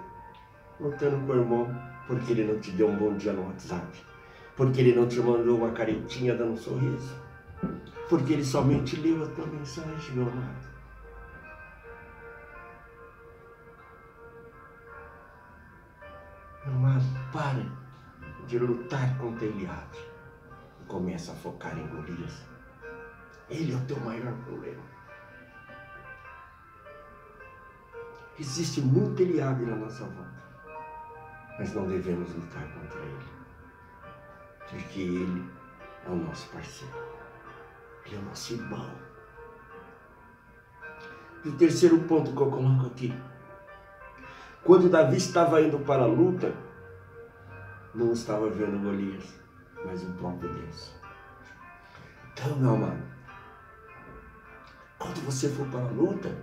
lutando 0.79 1.25
com 1.25 1.33
o 1.33 1.35
irmão, 1.35 1.75
porque 2.05 2.33
ele 2.33 2.43
não 2.43 2.59
te 2.59 2.69
deu 2.69 2.87
um 2.87 2.95
bom 2.95 3.15
dia 3.15 3.33
no 3.33 3.47
WhatsApp 3.47 4.14
porque 4.55 4.79
ele 4.79 4.95
não 4.95 5.07
te 5.07 5.19
mandou 5.19 5.57
uma 5.57 5.71
caretinha 5.71 6.35
dando 6.35 6.53
um 6.53 6.57
sorriso, 6.57 7.15
porque 8.09 8.33
ele 8.33 8.45
somente 8.45 8.95
leu 8.95 9.23
a 9.23 9.27
tua 9.27 9.45
mensagem, 9.47 10.15
meu 10.15 10.27
amado. 10.27 10.75
Meu 16.65 16.75
amado, 16.75 17.03
para 17.33 17.65
de 18.47 18.59
lutar 18.59 19.17
contra 19.17 19.45
Eliabe 19.45 19.97
e 20.81 20.85
começa 20.85 21.31
a 21.31 21.35
focar 21.35 21.77
em 21.77 21.87
Golias. 21.87 22.45
Ele 23.49 23.73
é 23.73 23.75
o 23.75 23.85
teu 23.85 23.99
maior 23.99 24.33
problema. 24.43 24.83
Existe 28.39 28.81
muito 28.81 29.21
Eliabe 29.21 29.65
na 29.65 29.75
nossa 29.75 30.05
volta, 30.05 30.43
mas 31.57 31.73
não 31.73 31.87
devemos 31.87 32.33
lutar 32.33 32.67
contra 32.73 32.99
ele 32.99 33.34
porque 34.69 34.99
Ele 34.99 35.49
é 36.05 36.09
o 36.09 36.15
nosso 36.15 36.49
parceiro, 36.49 36.93
Ele 38.05 38.15
é 38.15 38.19
o 38.19 38.23
nosso 38.23 38.53
irmão. 38.53 38.89
E 41.43 41.49
o 41.49 41.55
terceiro 41.57 41.99
ponto 41.99 42.31
que 42.31 42.41
eu 42.41 42.49
coloco 42.49 42.87
aqui, 42.87 43.13
quando 44.63 44.89
Davi 44.89 45.17
estava 45.17 45.61
indo 45.61 45.79
para 45.79 46.03
a 46.03 46.07
luta, 46.07 46.53
não 47.93 48.11
estava 48.11 48.49
vendo 48.49 48.81
Golias, 48.81 49.39
mas 49.85 50.03
o 50.03 50.11
próprio 50.13 50.51
Deus. 50.51 50.93
Então, 52.33 52.55
meu 52.57 52.73
amado, 52.73 53.03
quando 54.97 55.23
você 55.23 55.49
for 55.49 55.67
para 55.67 55.81
a 55.81 55.91
luta, 55.91 56.35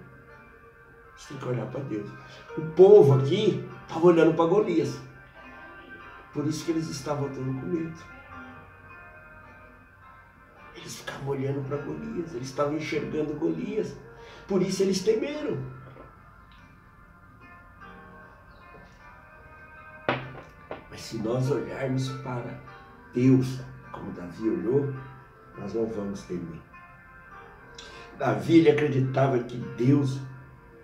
você 1.16 1.28
tem 1.28 1.38
que 1.38 1.48
olhar 1.48 1.66
para 1.66 1.80
Deus. 1.80 2.08
O 2.56 2.62
povo 2.76 3.14
aqui 3.14 3.68
estava 3.82 4.06
olhando 4.06 4.34
para 4.34 4.46
Golias. 4.46 5.00
Por 6.32 6.46
isso 6.46 6.64
que 6.64 6.70
eles 6.70 6.88
estavam 6.88 7.28
tendo 7.28 7.60
com 7.60 7.66
medo. 7.66 7.98
Eles 10.74 10.96
ficavam 10.96 11.28
olhando 11.28 11.66
para 11.68 11.76
Golias, 11.76 12.34
eles 12.34 12.48
estavam 12.48 12.76
enxergando 12.76 13.34
Golias. 13.34 13.94
Por 14.48 14.62
isso 14.62 14.82
eles 14.82 15.02
temeram. 15.02 15.58
Mas 20.90 21.00
se 21.00 21.18
nós 21.18 21.50
olharmos 21.50 22.08
para 22.22 22.60
Deus, 23.14 23.60
como 23.92 24.10
Davi 24.12 24.48
olhou, 24.48 24.94
nós 25.58 25.74
não 25.74 25.86
vamos 25.86 26.22
temer. 26.22 26.60
Davi 28.18 28.68
acreditava 28.68 29.38
que 29.40 29.56
Deus 29.76 30.18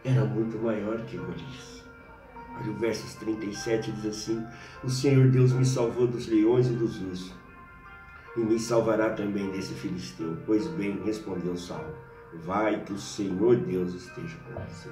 era 0.05 0.25
muito 0.25 0.59
maior 0.59 1.05
que 1.07 1.17
Golias. 1.17 1.78
Olha 2.61 2.71
o 2.71 2.75
versos 2.75 3.15
37 3.15 3.93
diz 3.93 4.07
assim: 4.07 4.45
O 4.83 4.91
Senhor 4.91 5.29
Deus 5.29 5.53
me 5.53 5.65
salvou 5.65 6.07
dos 6.07 6.27
leões 6.27 6.69
e 6.69 6.73
dos 6.73 7.01
ursos, 7.01 7.35
e 8.37 8.41
me 8.41 8.59
salvará 8.59 9.11
também 9.11 9.51
desse 9.51 9.75
filisteu. 9.75 10.37
Pois 10.45 10.67
bem, 10.69 11.01
respondeu 11.05 11.57
Saul: 11.57 11.95
Vai 12.45 12.83
que 12.85 12.93
o 12.93 12.99
Senhor 12.99 13.57
Deus 13.57 13.95
esteja 13.95 14.37
com 14.47 14.61
você. 14.61 14.89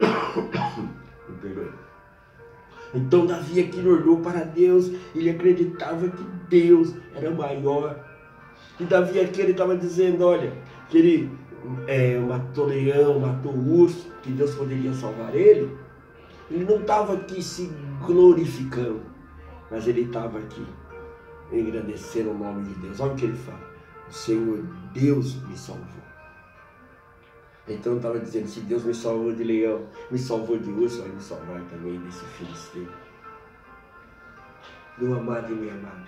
perdoei. 1.40 1.70
Então 2.94 3.26
Davi 3.26 3.60
aqui 3.60 3.80
olhou 3.80 4.20
para 4.20 4.44
Deus, 4.44 4.90
ele 5.14 5.30
acreditava 5.30 6.08
que 6.08 6.22
Deus 6.48 6.94
era 7.14 7.30
maior. 7.30 7.98
E 8.78 8.84
Davi 8.84 9.18
aqui 9.20 9.40
ele 9.40 9.52
estava 9.52 9.76
dizendo, 9.76 10.24
olha, 10.24 10.52
que 10.88 10.98
ele 10.98 11.30
é, 11.86 12.18
matou 12.18 12.66
leão, 12.66 13.18
matou 13.18 13.54
urso, 13.54 14.10
que 14.22 14.30
Deus 14.30 14.54
poderia 14.54 14.92
salvar 14.92 15.34
ele. 15.34 15.70
Ele 16.52 16.66
não 16.66 16.80
estava 16.82 17.14
aqui 17.14 17.42
se 17.42 17.72
glorificando, 18.04 19.00
mas 19.70 19.88
ele 19.88 20.02
estava 20.02 20.38
aqui 20.38 20.66
engrandecendo 21.50 22.30
o 22.30 22.38
nome 22.38 22.64
de 22.64 22.74
Deus. 22.74 23.00
Olha 23.00 23.12
o 23.12 23.16
que 23.16 23.24
ele 23.24 23.38
fala. 23.38 23.72
O 24.06 24.12
Senhor 24.12 24.58
Deus 24.92 25.36
me 25.46 25.56
salvou. 25.56 26.02
Então 27.66 27.96
estava 27.96 28.18
dizendo, 28.18 28.48
se 28.48 28.60
Deus 28.60 28.84
me 28.84 28.92
salvou 28.92 29.32
de 29.32 29.42
leão, 29.42 29.86
me 30.10 30.18
salvou 30.18 30.58
de 30.58 30.70
urso, 30.70 31.00
vai 31.00 31.08
me 31.08 31.22
salvar 31.22 31.62
também 31.70 31.98
desse 32.00 32.24
filisteu. 32.24 32.86
Meu 34.98 35.18
amado 35.18 35.50
e 35.50 35.56
minha 35.56 35.72
amada, 35.72 36.06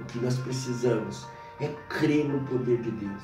o 0.00 0.04
que 0.04 0.18
nós 0.18 0.38
precisamos 0.38 1.26
é 1.60 1.68
crer 1.90 2.26
no 2.26 2.42
poder 2.46 2.80
de 2.80 2.90
Deus. 2.90 3.22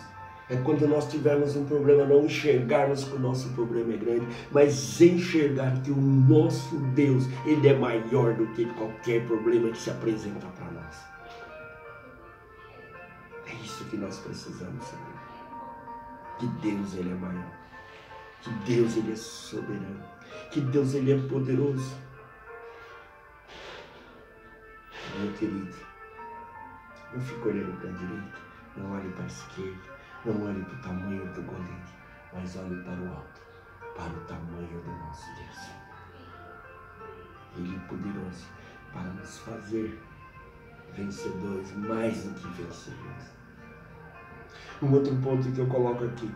É 0.53 0.57
quando 0.59 0.87
nós 0.87 1.11
tivermos 1.11 1.57
um 1.57 1.65
problema, 1.65 2.05
não 2.05 2.27
enxergarmos 2.27 3.05
que 3.05 3.17
o 3.17 3.19
nosso 3.19 3.49
problema 3.55 3.95
é 3.95 3.97
grande, 3.97 4.27
mas 4.51 5.01
enxergar 5.01 5.81
que 5.83 5.91
o 5.91 5.97
nosso 5.97 6.79
Deus, 6.95 7.25
Ele 7.47 7.67
é 7.67 7.75
maior 7.75 8.35
do 8.35 8.47
que 8.49 8.67
qualquer 8.75 9.27
problema 9.27 9.71
que 9.71 9.79
se 9.79 9.89
apresenta 9.89 10.47
para 10.49 10.71
nós. 10.73 10.97
É 13.47 13.55
isso 13.65 13.83
que 13.87 13.97
nós 13.97 14.19
precisamos 14.19 14.85
saber 14.85 15.13
que 16.39 16.47
Deus 16.61 16.95
ele 16.97 17.13
é 17.13 17.15
maior, 17.15 17.53
que 18.43 18.51
Deus 18.67 18.95
ele 18.99 19.13
é 19.13 19.17
soberano, 19.17 20.05
que 20.51 20.61
Deus 20.61 20.93
ele 20.93 21.13
é 21.13 21.29
poderoso. 21.29 21.97
Meu 25.19 25.33
querido, 25.33 25.75
não 27.15 27.21
fique 27.23 27.49
olhando 27.49 27.81
para 27.81 27.89
a 27.89 27.93
direita, 27.93 28.39
não 28.77 28.93
olhe 28.93 29.09
para 29.11 29.25
a 29.25 29.27
esquerda, 29.27 29.92
não 30.25 30.47
olhe 30.47 30.62
para 30.64 30.75
o 30.75 30.83
tamanho 30.83 31.33
do 31.33 31.43
goleiro, 31.43 31.83
mas 32.33 32.57
olhe 32.57 32.83
para 32.83 32.95
o 32.95 33.09
alto, 33.09 33.41
para 33.97 34.12
o 34.12 34.21
tamanho 34.25 34.83
do 34.83 34.91
nosso 34.91 35.26
Deus. 35.35 35.71
Ele 37.57 37.76
é 37.76 37.88
poderoso 37.88 38.47
para 38.93 39.02
nos 39.02 39.38
fazer 39.38 40.00
vencedores, 40.95 41.73
mais 41.76 42.25
do 42.25 42.35
que 42.35 42.62
vencedores. 42.62 43.33
Um 44.83 44.93
outro 44.93 45.14
ponto 45.17 45.50
que 45.52 45.59
eu 45.59 45.67
coloco 45.67 46.05
aqui. 46.05 46.31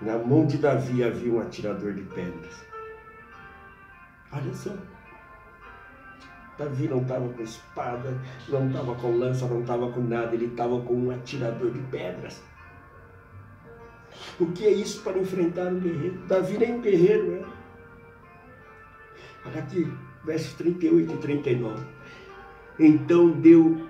Na 0.00 0.16
mão 0.16 0.46
de 0.46 0.58
Davi 0.58 1.04
havia 1.04 1.32
um 1.32 1.40
atirador 1.40 1.92
de 1.92 2.02
pedras. 2.02 2.64
Olha 4.32 4.54
só. 4.54 4.70
Davi 6.60 6.88
não 6.88 7.00
estava 7.00 7.26
com 7.26 7.42
espada, 7.42 8.20
não 8.50 8.66
estava 8.66 8.94
com 8.96 9.16
lança, 9.16 9.46
não 9.46 9.62
estava 9.62 9.90
com 9.90 10.02
nada, 10.02 10.34
ele 10.34 10.44
estava 10.44 10.78
com 10.82 10.94
um 10.94 11.10
atirador 11.10 11.70
de 11.70 11.78
pedras. 11.84 12.42
O 14.38 14.44
que 14.52 14.66
é 14.66 14.70
isso 14.70 15.02
para 15.02 15.18
enfrentar 15.18 15.68
um 15.68 15.80
guerreiro? 15.80 16.18
Davi 16.28 16.58
nem 16.58 16.74
um 16.74 16.82
guerreiro 16.82 17.32
era. 17.32 17.48
Olha 19.46 19.60
aqui, 19.62 19.90
versos 20.22 20.52
38 20.52 21.14
e 21.14 21.16
39. 21.16 21.82
Então 22.78 23.30
deu 23.30 23.88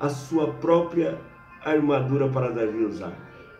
a 0.00 0.08
sua 0.08 0.54
própria 0.54 1.20
armadura 1.62 2.26
para 2.30 2.52
Davi 2.52 2.86
usar. 2.86 3.12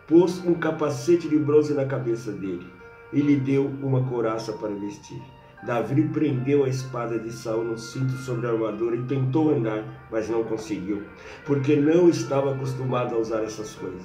Pôs 0.07 0.43
um 0.43 0.55
capacete 0.55 1.29
de 1.29 1.37
bronze 1.37 1.71
na 1.75 1.85
cabeça 1.85 2.31
dele 2.31 2.67
e 3.13 3.21
lhe 3.21 3.35
deu 3.35 3.67
uma 3.67 4.03
couraça 4.09 4.53
para 4.53 4.69
vestir. 4.69 5.36
Davi 5.63 6.07
prendeu 6.09 6.63
a 6.63 6.69
espada 6.69 7.19
de 7.19 7.31
Saul 7.31 7.63
no 7.63 7.77
cinto 7.77 8.13
sobre 8.13 8.47
a 8.47 8.51
armadura 8.51 8.95
e 8.95 9.03
tentou 9.03 9.53
andar, 9.53 9.83
mas 10.11 10.29
não 10.29 10.43
conseguiu, 10.43 11.03
porque 11.45 11.75
não 11.75 12.09
estava 12.09 12.53
acostumado 12.53 13.15
a 13.15 13.17
usar 13.17 13.43
essas 13.43 13.73
coisas. 13.75 14.03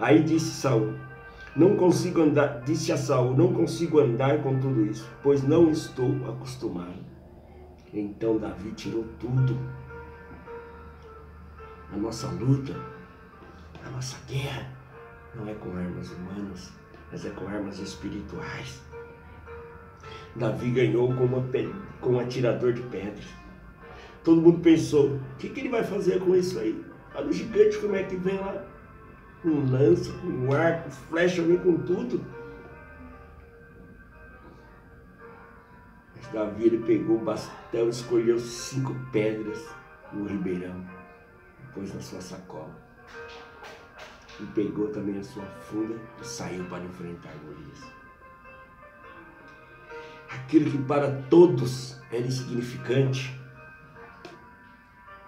Aí 0.00 0.22
disse 0.22 0.60
Saul: 0.60 0.94
Não 1.54 1.76
consigo 1.76 2.22
andar, 2.22 2.62
disse 2.62 2.92
a 2.92 2.96
Saul: 2.96 3.36
Não 3.36 3.52
consigo 3.52 4.00
andar 4.00 4.42
com 4.42 4.58
tudo 4.58 4.84
isso, 4.84 5.08
pois 5.22 5.42
não 5.42 5.70
estou 5.70 6.10
acostumado. 6.28 7.06
Então 7.92 8.38
Davi 8.38 8.72
tirou 8.72 9.04
tudo. 9.18 9.56
A 11.92 11.96
nossa 11.96 12.26
luta 12.26 12.74
a 13.88 13.90
nossa 13.90 14.18
guerra 14.26 14.70
não 15.34 15.48
é 15.48 15.54
com 15.54 15.70
armas 15.70 16.10
humanas, 16.10 16.72
mas 17.10 17.24
é 17.24 17.30
com 17.30 17.46
armas 17.46 17.78
espirituais. 17.78 18.82
Davi 20.38 20.70
ganhou 20.70 21.12
com, 21.14 22.10
um 22.10 22.18
atirador 22.20 22.72
de 22.72 22.82
pedras. 22.82 23.26
Todo 24.24 24.40
mundo 24.40 24.60
pensou: 24.60 25.16
o 25.16 25.36
que, 25.38 25.48
que 25.48 25.60
ele 25.60 25.68
vai 25.68 25.84
fazer 25.84 26.20
com 26.20 26.34
isso 26.34 26.58
aí? 26.58 26.84
Olha 27.14 27.26
o 27.26 27.32
gigante 27.32 27.78
como 27.78 27.96
é 27.96 28.02
que 28.04 28.16
vem 28.16 28.38
lá. 28.38 28.64
Com 29.42 29.70
lança, 29.70 30.12
com 30.12 30.52
arco, 30.52 30.90
flecha, 30.90 31.42
vem 31.42 31.58
com 31.58 31.76
tudo. 31.78 32.24
Mas 36.14 36.26
Davi 36.32 36.64
ele 36.64 36.78
pegou 36.78 37.16
o 37.16 37.24
bastão, 37.24 37.88
escolheu 37.88 38.38
cinco 38.38 38.94
pedras 39.12 39.64
no 40.12 40.26
ribeirão 40.26 40.84
e 41.62 41.72
pôs 41.74 41.94
na 41.94 42.00
sua 42.00 42.20
sacola 42.20 42.88
e 44.40 44.46
pegou 44.46 44.88
também 44.88 45.18
a 45.18 45.24
sua 45.24 45.44
funda 45.44 45.96
e 46.20 46.24
saiu 46.24 46.64
para 46.64 46.84
enfrentar 46.84 47.32
Golias. 47.44 47.97
Aquilo 50.48 50.70
que 50.70 50.78
para 50.78 51.10
todos 51.28 52.00
era 52.10 52.26
insignificante 52.26 53.38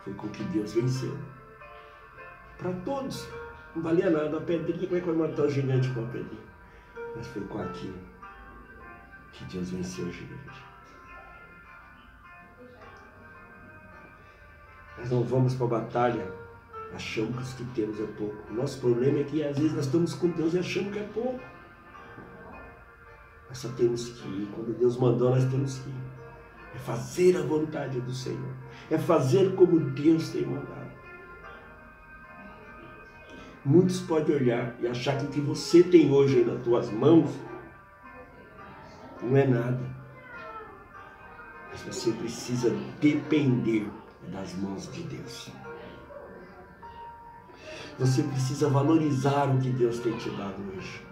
foi 0.03 0.15
com 0.15 0.27
que 0.31 0.43
Deus 0.45 0.73
venceu. 0.73 1.15
Para 2.57 2.73
todos, 2.87 3.29
não 3.77 3.83
valia 3.83 4.09
nada. 4.09 4.39
A 4.39 4.41
pedrinha, 4.41 4.87
como 4.87 4.97
é 4.97 5.01
que 5.01 5.07
vai 5.07 5.29
matar 5.29 5.43
o 5.43 5.51
gigante 5.51 5.91
com 5.91 6.03
a 6.03 6.07
pedrinha? 6.07 6.41
Mas 7.15 7.27
foi 7.27 7.43
com 7.43 7.61
aquilo 7.61 7.99
que 9.35 9.45
Deus 9.45 9.69
venceu 9.69 10.07
o 10.07 10.11
gigante. 10.11 10.65
Nós 14.97 15.11
não 15.11 15.23
vamos 15.23 15.55
para 15.55 15.67
a 15.67 15.69
batalha 15.69 16.33
achamos 16.95 17.53
que 17.53 17.65
temos 17.75 18.01
é 18.01 18.07
pouco. 18.07 18.51
O 18.51 18.55
nosso 18.55 18.81
problema 18.81 19.19
é 19.19 19.25
que 19.25 19.45
às 19.45 19.59
vezes 19.59 19.75
nós 19.75 19.85
estamos 19.85 20.15
com 20.15 20.31
Deus 20.31 20.55
e 20.55 20.61
achamos 20.61 20.95
que 20.95 20.99
é 20.99 21.09
pouco. 21.13 21.41
Nós 23.51 23.59
só 23.59 23.69
temos 23.71 24.09
que 24.09 24.29
ir. 24.29 24.49
Quando 24.55 24.79
Deus 24.79 24.97
mandou, 24.97 25.31
nós 25.31 25.45
temos 25.45 25.81
que 25.81 25.91
ir. 25.91 26.11
É 26.75 26.79
fazer 26.79 27.37
a 27.37 27.43
vontade 27.43 28.01
do 28.01 28.15
Senhor. 28.15 28.55
É 28.89 28.97
fazer 28.97 29.57
como 29.57 29.79
Deus 29.91 30.31
tem 30.31 30.47
mandado. 30.47 30.91
Muitos 33.65 34.01
podem 34.01 34.37
olhar 34.37 34.75
e 34.81 34.87
achar 34.87 35.19
que 35.19 35.27
o 35.27 35.29
que 35.29 35.41
você 35.41 35.83
tem 35.83 36.11
hoje 36.11 36.45
nas 36.45 36.63
tuas 36.63 36.91
mãos 36.91 37.29
não 39.21 39.37
é 39.37 39.47
nada. 39.47 39.81
Mas 41.71 41.83
você 41.83 42.13
precisa 42.13 42.71
depender 43.01 43.91
das 44.29 44.55
mãos 44.55 44.91
de 44.93 45.03
Deus. 45.03 45.51
Você 47.99 48.23
precisa 48.23 48.69
valorizar 48.69 49.55
o 49.55 49.59
que 49.59 49.71
Deus 49.71 49.99
tem 49.99 50.17
te 50.17 50.31
dado 50.31 50.63
hoje. 50.75 51.10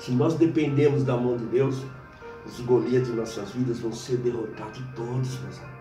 Se 0.00 0.12
nós 0.12 0.32
dependemos 0.32 1.04
da 1.04 1.14
mão 1.14 1.36
de 1.36 1.44
Deus, 1.44 1.84
os 2.46 2.58
Golias 2.60 3.06
de 3.06 3.12
nossas 3.12 3.50
vidas 3.50 3.80
vão 3.80 3.92
ser 3.92 4.16
derrotados 4.16 4.82
todos, 4.96 5.38
meus 5.40 5.58
amigos. 5.58 5.80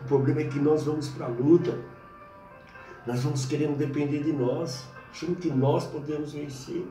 O 0.00 0.04
problema 0.08 0.40
é 0.40 0.48
que 0.48 0.58
nós 0.58 0.84
vamos 0.84 1.08
para 1.10 1.26
a 1.26 1.28
luta, 1.28 1.78
nós 3.06 3.22
vamos 3.22 3.46
querendo 3.46 3.78
depender 3.78 4.24
de 4.24 4.32
nós, 4.32 4.88
achando 5.12 5.36
que 5.36 5.48
nós 5.48 5.86
podemos 5.86 6.32
vencer. 6.32 6.84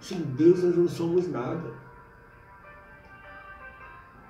Sem 0.00 0.20
Deus 0.20 0.62
nós 0.62 0.76
não 0.76 0.88
somos 0.88 1.28
nada. 1.28 1.74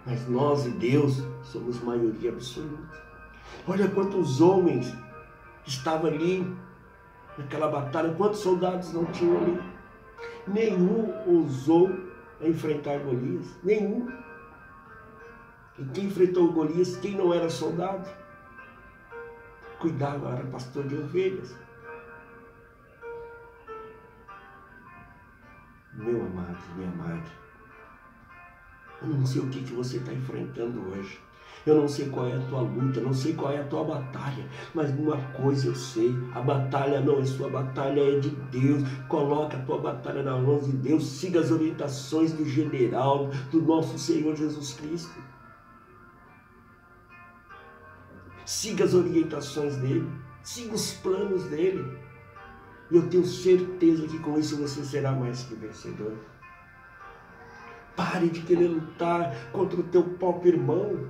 Mas 0.06 0.26
nós 0.28 0.64
e 0.64 0.70
Deus 0.70 1.22
somos 1.42 1.82
maioria 1.82 2.30
absoluta. 2.30 3.04
Olha 3.68 3.86
quantos 3.90 4.40
homens 4.40 4.94
estavam 5.66 6.06
ali 6.10 6.56
naquela 7.36 7.68
batalha, 7.68 8.14
quantos 8.14 8.40
soldados 8.40 8.94
não 8.94 9.04
tinham 9.06 9.36
ali. 9.36 9.75
Nenhum 10.46 11.12
ousou 11.26 11.90
enfrentar 12.40 12.98
Golias, 13.00 13.58
nenhum. 13.64 14.08
E 15.78 15.84
quem 15.86 16.04
enfrentou 16.06 16.52
Golias, 16.52 16.96
quem 16.96 17.16
não 17.16 17.34
era 17.34 17.50
soldado, 17.50 18.08
cuidava, 19.78 20.30
era 20.30 20.46
pastor 20.46 20.86
de 20.86 20.96
ovelhas. 20.96 21.56
Meu 25.92 26.26
amado, 26.26 26.58
minha 26.76 26.90
amada, 26.90 27.30
eu 29.02 29.08
não 29.08 29.26
sei 29.26 29.42
o 29.42 29.48
que, 29.48 29.64
que 29.64 29.72
você 29.72 29.96
está 29.96 30.12
enfrentando 30.12 30.80
hoje. 30.90 31.25
Eu 31.64 31.74
não 31.74 31.88
sei 31.88 32.08
qual 32.08 32.26
é 32.26 32.34
a 32.34 32.40
tua 32.46 32.60
luta, 32.60 33.00
não 33.00 33.12
sei 33.12 33.34
qual 33.34 33.52
é 33.52 33.60
a 33.60 33.64
tua 33.64 33.82
batalha, 33.84 34.44
mas 34.74 34.90
uma 34.90 35.16
coisa 35.32 35.68
eu 35.68 35.74
sei: 35.74 36.14
a 36.34 36.40
batalha 36.40 37.00
não 37.00 37.18
é 37.20 37.24
sua 37.24 37.48
batalha, 37.48 38.00
é 38.00 38.18
de 38.18 38.30
Deus. 38.30 38.82
Coloca 39.08 39.56
a 39.56 39.62
tua 39.62 39.78
batalha 39.78 40.22
nas 40.22 40.40
mãos 40.40 40.66
de 40.66 40.72
Deus, 40.72 41.04
siga 41.04 41.40
as 41.40 41.50
orientações 41.50 42.32
do 42.32 42.44
general, 42.44 43.30
do 43.50 43.62
nosso 43.62 43.98
Senhor 43.98 44.36
Jesus 44.36 44.74
Cristo. 44.74 45.20
Siga 48.44 48.84
as 48.84 48.94
orientações 48.94 49.76
dele, 49.76 50.08
siga 50.42 50.74
os 50.74 50.92
planos 50.94 51.44
dele. 51.44 51.84
E 52.90 52.96
eu 52.96 53.08
tenho 53.08 53.24
certeza 53.24 54.06
que 54.06 54.18
com 54.20 54.38
isso 54.38 54.56
você 54.56 54.84
será 54.84 55.10
mais 55.10 55.42
que 55.42 55.56
vencedor. 55.56 56.16
Pare 57.96 58.28
de 58.28 58.42
querer 58.42 58.68
lutar 58.68 59.34
contra 59.50 59.80
o 59.80 59.82
teu 59.84 60.04
próprio 60.04 60.54
irmão. 60.54 61.08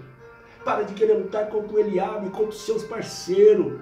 Para 0.66 0.82
de 0.82 0.94
querer 0.94 1.14
lutar 1.14 1.48
contra 1.48 1.76
o 1.76 1.78
Eliabe, 1.78 2.28
contra 2.30 2.48
os 2.48 2.62
seus 2.62 2.82
parceiros. 2.82 3.80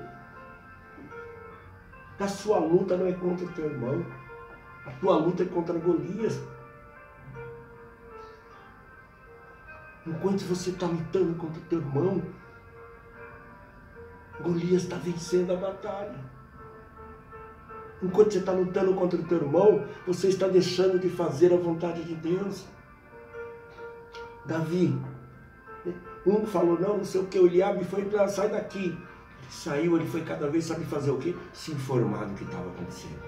A 2.21 2.29
sua 2.29 2.59
luta 2.59 2.95
não 2.95 3.07
é 3.07 3.13
contra 3.15 3.47
o 3.47 3.53
teu 3.53 3.65
irmão. 3.65 4.05
A 4.85 4.91
tua 4.91 5.17
luta 5.17 5.45
é 5.45 5.47
contra 5.47 5.79
Golias. 5.79 6.39
Enquanto 10.07 10.43
você 10.43 10.69
está 10.69 10.85
lutando 10.87 11.35
contra 11.37 11.59
o 11.59 11.65
teu 11.65 11.79
irmão, 11.79 12.23
Golias 14.43 14.83
está 14.83 14.97
vencendo 14.97 15.55
a 15.55 15.57
batalha. 15.57 16.21
Enquanto 18.03 18.33
você 18.33 18.41
está 18.41 18.53
lutando 18.53 18.93
contra 18.93 19.19
o 19.19 19.25
teu 19.25 19.39
irmão, 19.39 19.87
você 20.07 20.29
está 20.29 20.47
deixando 20.49 20.99
de 20.99 21.09
fazer 21.09 21.51
a 21.51 21.57
vontade 21.57 22.05
de 22.05 22.15
Deus. 22.15 22.67
Davi, 24.45 25.01
um 26.27 26.47
falou, 26.47 26.79
não, 26.79 26.99
não 26.99 27.05
sei 27.05 27.21
o 27.21 27.27
que, 27.27 27.39
o 27.39 27.47
Eliabe 27.47 27.85
foi 27.85 28.05
para 28.05 28.29
sai 28.29 28.49
daqui. 28.49 28.97
Saiu, 29.51 29.97
ele 29.97 30.07
foi 30.07 30.23
cada 30.23 30.49
vez, 30.49 30.65
sabe 30.65 30.85
fazer 30.85 31.11
o 31.11 31.19
quê? 31.19 31.35
Se 31.53 31.73
informar 31.73 32.25
do 32.27 32.35
que 32.35 32.45
estava 32.45 32.69
acontecendo. 32.71 33.23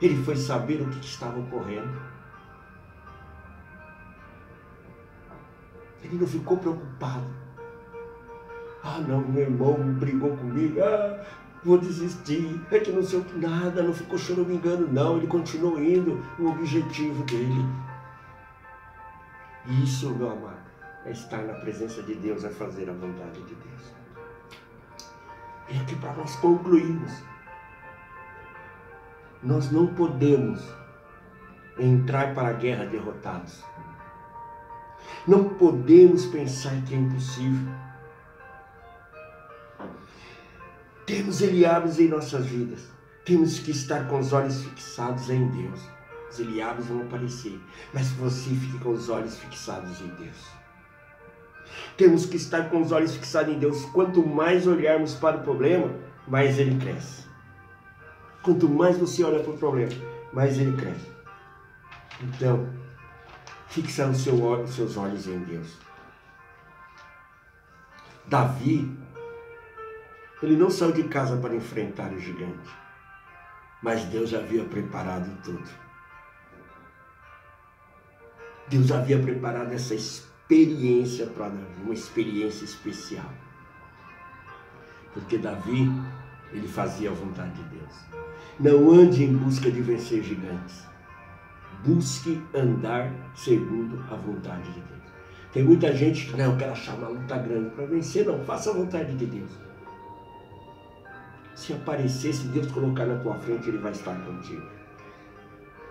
Ele 0.00 0.22
foi 0.22 0.36
saber 0.36 0.80
o 0.80 0.88
que 0.88 1.04
estava 1.04 1.38
ocorrendo. 1.38 2.00
Ele 6.02 6.16
não 6.16 6.26
ficou 6.26 6.56
preocupado. 6.56 7.26
Ah, 8.82 8.98
não, 9.06 9.20
meu 9.20 9.42
irmão 9.42 9.74
brigou 9.94 10.34
comigo. 10.36 10.80
Ah, 10.82 11.22
vou 11.62 11.76
desistir. 11.76 12.60
É 12.70 12.78
que 12.78 12.90
não 12.90 13.02
sei 13.02 13.18
o 13.18 13.24
que, 13.24 13.38
nada, 13.38 13.82
não 13.82 13.92
ficou 13.92 14.18
engano, 14.54 14.88
não. 14.90 15.18
Ele 15.18 15.26
continuou 15.26 15.78
indo 15.78 16.24
no 16.38 16.50
objetivo 16.50 17.22
dele. 17.24 17.66
Isso, 19.82 20.08
meu 20.10 20.30
amado, 20.30 20.69
é 21.04 21.10
estar 21.10 21.42
na 21.42 21.54
presença 21.54 22.02
de 22.02 22.14
Deus, 22.14 22.44
é 22.44 22.50
fazer 22.50 22.88
a 22.90 22.92
vontade 22.92 23.42
de 23.42 23.54
Deus. 23.54 24.00
E 25.68 25.78
aqui 25.78 25.96
para 25.96 26.12
nós 26.14 26.36
concluirmos, 26.36 27.12
nós 29.42 29.70
não 29.70 29.86
podemos 29.94 30.62
entrar 31.78 32.34
para 32.34 32.48
a 32.48 32.52
guerra 32.52 32.84
derrotados. 32.86 33.64
Não 35.26 35.50
podemos 35.54 36.26
pensar 36.26 36.74
que 36.86 36.94
é 36.94 36.98
impossível. 36.98 37.72
Temos 41.06 41.40
Eliabes 41.40 41.98
em 41.98 42.08
nossas 42.08 42.46
vidas. 42.46 42.88
Temos 43.24 43.58
que 43.58 43.70
estar 43.70 44.06
com 44.08 44.18
os 44.18 44.32
olhos 44.32 44.62
fixados 44.62 45.28
em 45.30 45.46
Deus. 45.48 45.80
Os 46.30 46.38
Eliabes 46.38 46.86
vão 46.86 47.02
aparecer, 47.02 47.60
mas 47.92 48.10
você 48.12 48.50
fique 48.50 48.78
com 48.78 48.90
os 48.90 49.08
olhos 49.08 49.36
fixados 49.38 50.00
em 50.00 50.08
Deus. 50.08 50.59
Temos 51.96 52.26
que 52.26 52.36
estar 52.36 52.70
com 52.70 52.80
os 52.80 52.92
olhos 52.92 53.14
fixados 53.14 53.54
em 53.54 53.58
Deus. 53.58 53.84
Quanto 53.86 54.26
mais 54.26 54.66
olharmos 54.66 55.14
para 55.14 55.38
o 55.38 55.42
problema, 55.42 55.94
mais 56.26 56.58
ele 56.58 56.78
cresce. 56.78 57.24
Quanto 58.42 58.68
mais 58.68 58.96
você 58.96 59.22
olha 59.22 59.40
para 59.40 59.52
o 59.52 59.58
problema, 59.58 59.92
mais 60.32 60.58
ele 60.58 60.76
cresce. 60.76 61.10
Então, 62.22 62.68
fixa 63.68 64.06
os 64.06 64.22
seu, 64.22 64.66
seus 64.66 64.96
olhos 64.96 65.26
em 65.26 65.38
Deus. 65.40 65.78
Davi, 68.26 68.96
ele 70.42 70.56
não 70.56 70.70
saiu 70.70 70.92
de 70.92 71.04
casa 71.04 71.36
para 71.36 71.54
enfrentar 71.54 72.12
o 72.12 72.18
gigante, 72.18 72.70
mas 73.82 74.04
Deus 74.04 74.32
havia 74.32 74.64
preparado 74.64 75.30
tudo. 75.42 75.68
Deus 78.68 78.92
havia 78.92 79.18
preparado 79.18 79.72
essa 79.72 79.94
experiência 80.50 81.26
para 81.26 81.48
Davi, 81.48 81.82
uma 81.84 81.94
experiência 81.94 82.64
especial. 82.64 83.32
Porque 85.14 85.38
Davi, 85.38 85.88
ele 86.52 86.66
fazia 86.66 87.10
a 87.10 87.14
vontade 87.14 87.52
de 87.52 87.62
Deus. 87.76 87.94
Não 88.58 88.90
ande 88.90 89.22
em 89.22 89.36
busca 89.36 89.70
de 89.70 89.80
vencer 89.80 90.22
gigantes. 90.24 90.84
Busque 91.86 92.42
andar 92.52 93.12
segundo 93.34 94.04
a 94.10 94.16
vontade 94.16 94.72
de 94.72 94.80
Deus. 94.80 95.00
Tem 95.52 95.62
muita 95.62 95.94
gente 95.94 96.26
que, 96.26 96.36
não, 96.36 96.52
eu 96.52 96.56
quero 96.56 96.72
achar 96.72 96.94
uma 96.96 97.08
luta 97.08 97.38
grande 97.38 97.70
para 97.70 97.86
vencer. 97.86 98.26
Não, 98.26 98.44
faça 98.44 98.70
a 98.70 98.74
vontade 98.74 99.14
de 99.14 99.26
Deus. 99.26 99.50
Se 101.54 101.72
aparecer, 101.72 102.34
se 102.34 102.48
Deus 102.48 102.66
colocar 102.72 103.06
na 103.06 103.18
tua 103.20 103.36
frente, 103.36 103.68
Ele 103.68 103.78
vai 103.78 103.92
estar 103.92 104.14
contigo. 104.24 104.66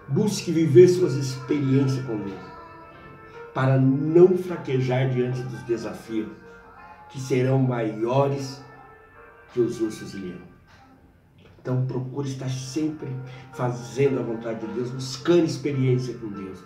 Busque 0.09 0.51
viver 0.51 0.87
suas 0.87 1.15
experiências 1.15 2.05
com 2.05 2.17
Deus 2.17 2.58
para 3.53 3.77
não 3.77 4.37
fraquejar 4.37 5.09
diante 5.09 5.41
dos 5.41 5.61
desafios 5.63 6.29
que 7.09 7.19
serão 7.19 7.59
maiores 7.59 8.61
que 9.53 9.59
os 9.59 9.81
ursos 9.81 10.13
leão. 10.13 10.49
Então 11.61 11.85
procure 11.85 12.29
estar 12.29 12.49
sempre 12.49 13.09
fazendo 13.53 14.19
a 14.19 14.23
vontade 14.23 14.65
de 14.65 14.73
Deus, 14.73 14.91
buscando 14.91 15.45
experiência 15.45 16.13
com 16.17 16.27
Deus. 16.27 16.59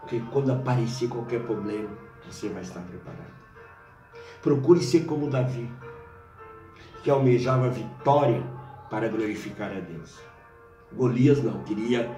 Porque 0.00 0.20
quando 0.32 0.52
aparecer 0.52 1.08
qualquer 1.08 1.42
problema, 1.42 1.90
você 2.26 2.48
vai 2.48 2.62
estar 2.62 2.80
preparado. 2.80 3.38
Procure 4.42 4.82
ser 4.82 5.04
como 5.04 5.30
Davi, 5.30 5.70
que 7.02 7.10
almejava 7.10 7.68
vitória 7.68 8.42
para 8.90 9.08
glorificar 9.08 9.70
a 9.70 9.80
Deus. 9.80 10.18
Golias 10.92 11.42
não, 11.42 11.62
queria 11.64 12.10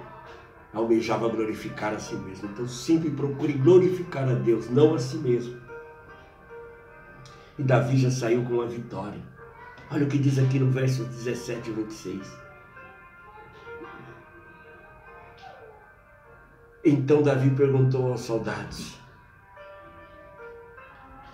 almejava 0.73 1.27
glorificar 1.29 1.93
a 1.93 1.99
si 1.99 2.15
mesmo. 2.15 2.49
Então 2.49 2.67
sempre 2.67 3.09
procure 3.09 3.53
glorificar 3.53 4.27
a 4.27 4.33
Deus, 4.33 4.69
não 4.69 4.95
a 4.95 4.99
si 4.99 5.17
mesmo. 5.17 5.59
E 7.57 7.63
Davi 7.63 7.97
já 7.97 8.09
saiu 8.09 8.43
com 8.43 8.61
a 8.61 8.65
vitória. 8.65 9.19
Olha 9.91 10.05
o 10.05 10.07
que 10.07 10.17
diz 10.17 10.39
aqui 10.39 10.57
no 10.57 10.71
verso 10.71 11.03
17 11.03 11.69
e 11.69 11.73
26. 11.73 12.37
Então 16.83 17.21
Davi 17.21 17.49
perguntou 17.51 18.11
aos 18.11 18.21
soldados 18.21 18.97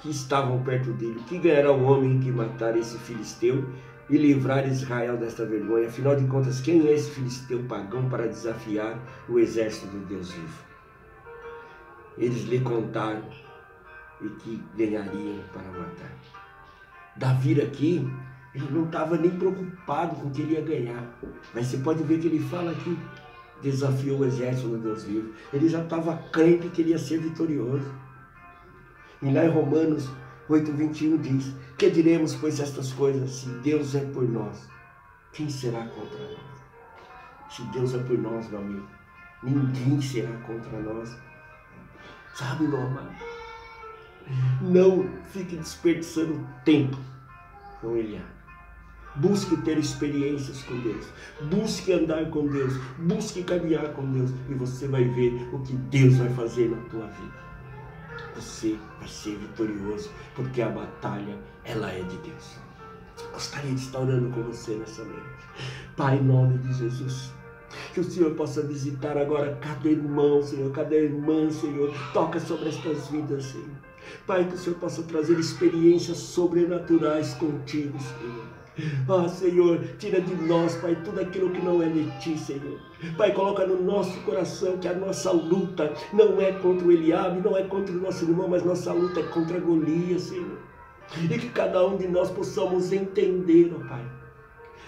que 0.01 0.09
estavam 0.09 0.61
perto 0.63 0.91
dele: 0.93 1.21
Que 1.27 1.37
ganhará 1.37 1.71
o 1.71 1.83
homem 1.83 2.19
que 2.19 2.31
matar 2.31 2.75
esse 2.75 2.97
filisteu 2.97 3.65
e 4.09 4.17
livrar 4.17 4.67
Israel 4.67 5.17
desta 5.17 5.45
vergonha. 5.45 5.87
Afinal 5.87 6.15
de 6.15 6.25
contas, 6.27 6.61
quem 6.61 6.87
é 6.87 6.93
esse 6.93 7.11
filisteu 7.11 7.63
pagão 7.63 8.09
para 8.09 8.27
desafiar 8.27 8.97
o 9.27 9.39
exército 9.39 9.87
do 9.87 10.05
Deus 10.05 10.31
vivo? 10.31 10.67
Eles 12.17 12.43
lhe 12.43 12.59
contaram 12.59 13.23
e 14.21 14.29
que 14.29 14.63
ganhariam 14.75 15.39
para 15.51 15.63
matar. 15.63 16.11
Davi 17.15 17.61
aqui, 17.61 18.07
ele 18.55 18.67
não 18.71 18.85
estava 18.85 19.17
nem 19.17 19.31
preocupado 19.31 20.15
com 20.15 20.27
o 20.27 20.31
que 20.31 20.41
ele 20.41 20.53
ia 20.53 20.61
ganhar. 20.61 21.03
Mas 21.53 21.67
você 21.67 21.77
pode 21.77 22.03
ver 22.03 22.19
que 22.19 22.27
ele 22.27 22.39
fala 22.39 22.71
aqui, 22.71 22.97
desafiou 23.61 24.19
o 24.19 24.25
exército 24.25 24.69
do 24.69 24.77
Deus 24.77 25.03
vivo. 25.03 25.33
Ele 25.53 25.67
já 25.67 25.83
estava 25.83 26.17
crente 26.31 26.69
que 26.69 26.81
ele 26.81 26.91
ia 26.91 26.97
ser 26.97 27.19
vitorioso. 27.19 27.91
E 29.21 29.31
lá 29.31 29.45
em 29.45 29.49
Romanos 29.49 30.09
8,21 30.49 31.19
diz: 31.19 31.53
Que 31.77 31.89
diremos, 31.89 32.35
pois, 32.35 32.59
estas 32.59 32.93
coisas? 32.93 33.29
Se 33.31 33.49
Deus 33.59 33.95
é 33.95 34.01
por 34.05 34.23
nós, 34.23 34.67
quem 35.33 35.49
será 35.49 35.85
contra 35.87 36.19
nós? 36.19 37.53
Se 37.53 37.61
Deus 37.63 37.93
é 37.93 37.99
por 37.99 38.17
nós, 38.17 38.49
meu 38.49 38.59
amigo, 38.59 38.87
ninguém 39.43 40.01
será 40.01 40.31
contra 40.39 40.79
nós. 40.79 41.17
Sabe, 42.33 42.67
meu 42.67 42.81
amado? 42.81 43.15
Não 44.61 45.09
fique 45.31 45.55
desperdiçando 45.55 46.47
tempo 46.63 46.97
com 47.81 47.95
Ele. 47.95 48.21
Busque 49.15 49.57
ter 49.57 49.77
experiências 49.77 50.61
com 50.63 50.79
Deus. 50.81 51.07
Busque 51.49 51.91
andar 51.91 52.29
com 52.29 52.47
Deus. 52.47 52.73
Busque 52.99 53.43
caminhar 53.43 53.93
com 53.93 54.11
Deus. 54.11 54.31
E 54.49 54.53
você 54.53 54.87
vai 54.87 55.05
ver 55.05 55.33
o 55.53 55.59
que 55.59 55.73
Deus 55.73 56.17
vai 56.17 56.29
fazer 56.29 56.69
na 56.69 56.77
tua 56.89 57.07
vida 57.07 57.46
você 58.41 58.77
vai 58.99 59.07
ser 59.07 59.35
vitorioso, 59.37 60.11
porque 60.35 60.61
a 60.61 60.69
batalha, 60.69 61.37
ela 61.63 61.91
é 61.91 62.01
de 62.03 62.17
Deus. 62.17 62.55
Gostaria 63.33 63.73
de 63.73 63.81
estar 63.81 63.99
orando 63.99 64.29
com 64.29 64.43
você 64.43 64.75
nessa 64.75 65.03
noite. 65.03 65.21
Pai, 65.95 66.17
em 66.17 66.23
nome 66.23 66.59
de 66.59 66.73
Jesus. 66.73 67.31
Que 67.93 67.99
o 67.99 68.03
Senhor 68.03 68.35
possa 68.35 68.61
visitar 68.61 69.17
agora 69.17 69.57
cada 69.59 69.89
irmão, 69.89 70.41
Senhor, 70.41 70.71
cada 70.71 70.95
irmã, 70.95 71.49
Senhor. 71.49 71.93
Toca 72.13 72.39
sobre 72.39 72.69
estas 72.69 73.07
vidas, 73.07 73.45
Senhor. 73.45 73.69
Pai, 74.25 74.45
que 74.45 74.55
o 74.55 74.57
Senhor 74.57 74.77
possa 74.79 75.03
trazer 75.03 75.37
experiências 75.39 76.17
sobrenaturais 76.17 77.33
contigo, 77.33 77.99
Senhor. 77.99 78.56
Ah, 79.09 79.27
Senhor, 79.27 79.79
tira 79.97 80.21
de 80.21 80.35
nós, 80.35 80.75
Pai, 80.75 80.95
tudo 81.03 81.19
aquilo 81.19 81.49
que 81.49 81.63
não 81.63 81.81
é 81.81 81.89
de 81.89 82.05
Ti, 82.19 82.37
Senhor. 82.37 82.79
Pai, 83.17 83.33
coloca 83.33 83.65
no 83.65 83.81
nosso 83.81 84.19
coração 84.21 84.77
que 84.77 84.87
a 84.87 84.93
nossa 84.93 85.31
luta 85.31 85.93
não 86.13 86.39
é 86.41 86.51
contra 86.51 86.87
o 86.87 86.91
Eliabe, 86.91 87.41
não 87.41 87.57
é 87.57 87.63
contra 87.63 87.95
o 87.95 87.99
nosso 87.99 88.25
irmão, 88.25 88.47
mas 88.47 88.63
nossa 88.63 88.93
luta 88.93 89.19
é 89.19 89.23
contra 89.23 89.59
Golias, 89.59 90.23
Senhor. 90.23 90.57
E 91.23 91.37
que 91.37 91.49
cada 91.49 91.85
um 91.87 91.97
de 91.97 92.07
nós 92.07 92.29
possamos 92.29 92.91
entender, 92.91 93.73
ó 93.75 93.87
Pai, 93.87 94.16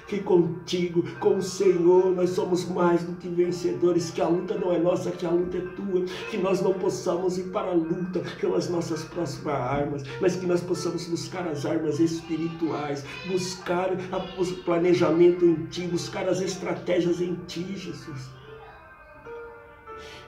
que 0.09 0.19
contigo, 0.21 1.03
com 1.19 1.37
o 1.37 1.41
Senhor, 1.41 2.11
nós 2.15 2.31
somos 2.31 2.67
mais 2.67 3.03
do 3.03 3.13
que 3.17 3.29
vencedores, 3.29 4.09
que 4.09 4.19
a 4.19 4.27
luta 4.27 4.57
não 4.57 4.73
é 4.73 4.79
nossa, 4.79 5.11
que 5.11 5.23
a 5.23 5.29
luta 5.29 5.57
é 5.57 5.61
tua, 5.61 6.03
que 6.31 6.37
nós 6.37 6.61
não 6.61 6.73
possamos 6.73 7.37
ir 7.37 7.51
para 7.51 7.69
a 7.69 7.75
luta 7.75 8.23
com 8.41 8.55
as 8.55 8.67
nossas 8.69 9.03
próximas 9.03 9.53
armas, 9.53 10.03
mas 10.19 10.35
que 10.35 10.47
nós 10.47 10.61
possamos 10.61 11.07
buscar 11.07 11.47
as 11.47 11.63
armas 11.63 11.99
espirituais, 11.99 13.05
buscar 13.27 13.91
o 13.93 14.63
planejamento 14.63 15.45
em 15.45 15.65
ti, 15.67 15.81
buscar 15.83 16.27
as 16.27 16.41
estratégias 16.41 17.21
em 17.21 17.35
ti, 17.47 17.75
Jesus. 17.75 18.39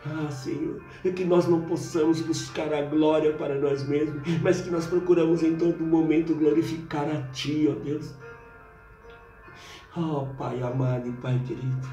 Ah, 0.05 0.29
Senhor, 0.29 0.79
é 1.03 1.11
que 1.11 1.23
nós 1.23 1.47
não 1.47 1.61
possamos 1.61 2.21
buscar 2.21 2.71
a 2.73 2.81
glória 2.83 3.33
para 3.33 3.55
nós 3.55 3.87
mesmos, 3.87 4.21
mas 4.41 4.61
que 4.61 4.69
nós 4.69 4.85
procuramos 4.85 5.41
em 5.43 5.55
todo 5.55 5.79
momento 5.83 6.35
glorificar 6.35 7.07
a 7.07 7.21
Ti, 7.31 7.67
ó 7.69 7.83
Deus. 7.83 8.11
Oh, 9.95 10.25
Pai 10.37 10.61
amado 10.61 11.09
e 11.09 11.11
Pai 11.11 11.37
querido, 11.45 11.87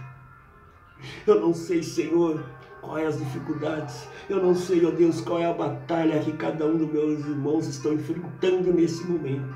eu 1.26 1.40
não 1.40 1.52
sei, 1.52 1.82
Senhor, 1.82 2.44
quais 2.80 3.04
é 3.04 3.08
as 3.08 3.18
dificuldades, 3.18 4.06
eu 4.28 4.40
não 4.40 4.54
sei, 4.54 4.84
ó 4.84 4.88
oh 4.88 4.92
Deus, 4.92 5.20
qual 5.20 5.40
é 5.40 5.46
a 5.46 5.52
batalha 5.52 6.20
que 6.20 6.32
cada 6.32 6.64
um 6.64 6.76
dos 6.76 6.92
meus 6.92 7.18
irmãos 7.24 7.66
estão 7.66 7.94
enfrentando 7.94 8.72
nesse 8.72 9.04
momento, 9.04 9.52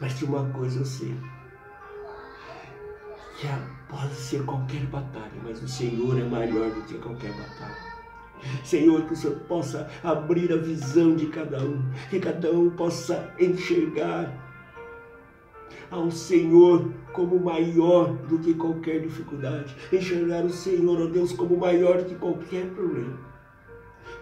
mas 0.00 0.18
de 0.18 0.24
uma 0.24 0.48
coisa 0.54 0.80
eu 0.80 0.86
sei, 0.86 1.14
que 3.38 3.46
pode 3.90 4.14
ser 4.14 4.42
qualquer 4.46 4.86
batalha, 4.86 5.32
mas 5.42 5.62
o 5.62 5.68
Senhor 5.68 6.18
é 6.18 6.24
maior 6.24 6.70
do 6.70 6.80
que 6.82 6.94
qualquer 6.94 7.32
batalha. 7.32 7.92
Senhor, 8.64 9.02
que 9.02 9.12
o 9.12 9.16
Senhor 9.16 9.38
possa 9.40 9.88
abrir 10.02 10.50
a 10.50 10.56
visão 10.56 11.14
de 11.14 11.26
cada 11.26 11.62
um, 11.62 11.82
que 12.08 12.18
cada 12.18 12.50
um 12.50 12.70
possa 12.70 13.32
enxergar 13.38 14.32
ao 15.92 16.10
Senhor 16.10 16.90
como 17.12 17.38
maior 17.38 18.14
do 18.26 18.38
que 18.38 18.54
qualquer 18.54 19.00
dificuldade, 19.00 19.76
enxergar 19.92 20.42
o 20.42 20.50
Senhor, 20.50 21.02
ó 21.02 21.06
Deus, 21.06 21.32
como 21.32 21.58
maior 21.58 21.98
do 21.98 22.06
que 22.06 22.14
qualquer 22.14 22.66
problema. 22.70 23.18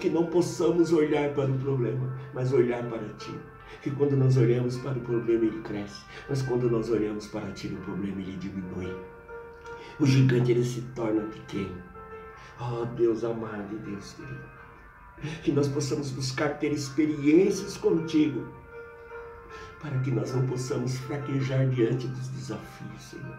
Que 0.01 0.11
não 0.11 0.27
possamos 0.27 0.93
olhar 0.93 1.33
para 1.33 1.49
o 1.49 1.59
problema, 1.59 2.13
mas 2.35 2.53
olhar 2.53 2.83
para 2.91 3.09
Ti. 3.15 3.33
Que 3.83 3.91
quando 3.93 4.17
nós 4.17 4.37
olhamos 4.37 4.77
para 4.79 4.99
o 4.99 5.01
problema, 5.01 5.45
ele 5.45 5.63
cresce, 5.63 6.05
mas 6.29 6.43
quando 6.43 6.69
nós 6.69 6.91
olhamos 6.91 7.29
para 7.29 7.53
Ti, 7.53 7.69
o 7.69 7.85
problema 7.85 8.21
ele 8.21 8.37
diminui. 8.37 8.93
O 10.01 10.07
gigante 10.07 10.51
ele 10.51 10.65
se 10.65 10.81
torna 10.95 11.23
pequeno. 11.23 11.83
Oh 12.61 12.85
Deus 12.97 13.23
amado 13.23 13.73
e 13.73 13.79
Deus 13.91 14.15
querido. 14.15 14.61
Que 15.45 15.53
nós 15.53 15.69
possamos 15.69 16.11
buscar 16.11 16.59
ter 16.59 16.73
experiências 16.73 17.77
contigo 17.77 18.45
para 19.81 19.99
que 20.01 20.11
nós 20.11 20.35
não 20.35 20.47
possamos 20.47 20.97
fraquejar 20.99 21.69
diante 21.69 22.07
dos 22.07 22.29
desafios, 22.29 23.03
Senhor. 23.03 23.37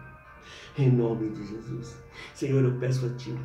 Em 0.76 0.90
nome 0.90 1.30
de 1.30 1.46
Jesus. 1.46 1.96
Senhor, 2.34 2.64
eu 2.64 2.72
peço 2.78 3.06
a 3.06 3.10
Ti, 3.10 3.36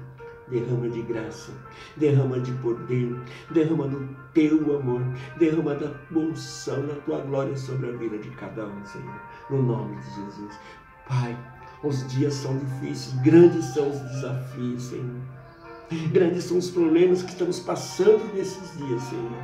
derrama 0.47 0.89
de 0.89 1.01
graça, 1.03 1.51
derrama 1.95 2.39
de 2.39 2.51
poder, 2.53 3.15
derrama 3.51 3.87
do 3.87 4.15
Teu 4.33 4.79
amor, 4.79 5.01
derrama 5.37 5.75
da 5.75 5.93
unção, 6.11 6.85
da 6.87 6.95
Tua 6.95 7.19
glória 7.21 7.55
sobre 7.55 7.89
a 7.89 7.91
vida 7.91 8.17
de 8.17 8.29
cada 8.31 8.65
um, 8.65 8.85
Senhor. 8.85 9.21
No 9.49 9.61
nome 9.61 9.95
de 9.97 10.15
Jesus. 10.15 10.59
Pai, 11.07 11.37
os 11.83 12.07
dias 12.07 12.33
são 12.33 12.57
difíceis, 12.57 13.13
grandes 13.21 13.65
são 13.65 13.89
os 13.89 13.99
desafios, 13.99 14.83
Senhor. 14.83 15.21
Grandes 16.11 16.43
são 16.45 16.57
os 16.57 16.69
problemas 16.69 17.23
que 17.23 17.31
estamos 17.31 17.59
passando 17.59 18.33
nesses 18.33 18.77
dias, 18.77 19.01
Senhor. 19.03 19.43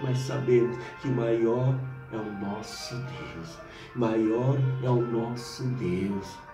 Mas 0.00 0.18
sabemos 0.18 0.76
que 1.00 1.08
maior 1.08 1.74
é 2.14 2.18
o 2.18 2.46
nosso 2.46 2.94
Deus. 2.94 3.58
Maior 3.94 4.56
é 4.82 4.88
o 4.88 5.02
nosso 5.02 5.64
Deus. 5.64 6.44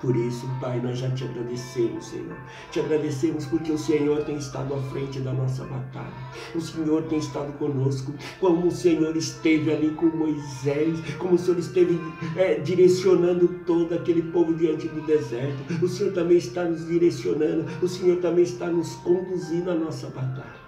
Por 0.00 0.14
isso, 0.14 0.46
Pai, 0.60 0.80
nós 0.80 0.98
já 0.98 1.10
te 1.10 1.24
agradecemos, 1.24 2.06
Senhor. 2.06 2.36
Te 2.70 2.78
agradecemos 2.78 3.46
porque 3.46 3.72
o 3.72 3.78
Senhor 3.78 4.22
tem 4.22 4.36
estado 4.36 4.72
à 4.74 4.80
frente 4.90 5.18
da 5.18 5.32
nossa 5.32 5.64
batalha. 5.64 6.12
O 6.54 6.60
Senhor 6.60 7.02
tem 7.04 7.18
estado 7.18 7.52
conosco, 7.58 8.14
como 8.38 8.68
o 8.68 8.70
Senhor 8.70 9.16
esteve 9.16 9.72
ali 9.72 9.90
com 9.90 10.06
Moisés, 10.06 11.00
como 11.18 11.34
o 11.34 11.38
Senhor 11.38 11.58
esteve 11.58 11.98
é, 12.36 12.60
direcionando 12.60 13.48
todo 13.66 13.92
aquele 13.92 14.22
povo 14.22 14.54
diante 14.54 14.86
do 14.86 15.04
deserto. 15.04 15.84
O 15.84 15.88
Senhor 15.88 16.12
também 16.12 16.36
está 16.36 16.62
nos 16.62 16.86
direcionando, 16.86 17.64
o 17.82 17.88
Senhor 17.88 18.18
também 18.18 18.44
está 18.44 18.68
nos 18.68 18.94
conduzindo 18.96 19.68
à 19.68 19.74
nossa 19.74 20.06
batalha 20.10 20.67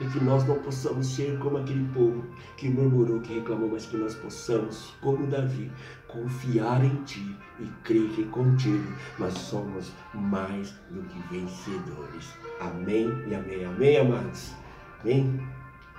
e 0.00 0.06
que 0.06 0.22
nós 0.24 0.44
não 0.46 0.58
possamos 0.58 1.06
ser 1.06 1.38
como 1.38 1.58
aquele 1.58 1.86
povo 1.92 2.24
que 2.56 2.68
murmurou, 2.68 3.20
que 3.20 3.34
reclamou, 3.34 3.70
mas 3.70 3.86
que 3.86 3.96
nós 3.96 4.14
possamos, 4.16 4.94
como 5.00 5.26
Davi, 5.26 5.70
confiar 6.08 6.84
em 6.84 7.02
Ti 7.04 7.36
e 7.60 7.66
crer 7.84 8.08
que 8.10 8.24
contigo 8.24 8.92
nós 9.18 9.34
somos 9.34 9.92
mais 10.12 10.72
do 10.90 11.02
que 11.02 11.18
vencedores. 11.30 12.34
Amém 12.60 13.08
e 13.28 13.34
amém. 13.34 13.64
Amém, 13.64 13.98
amados? 13.98 14.52
Amém? 15.00 15.40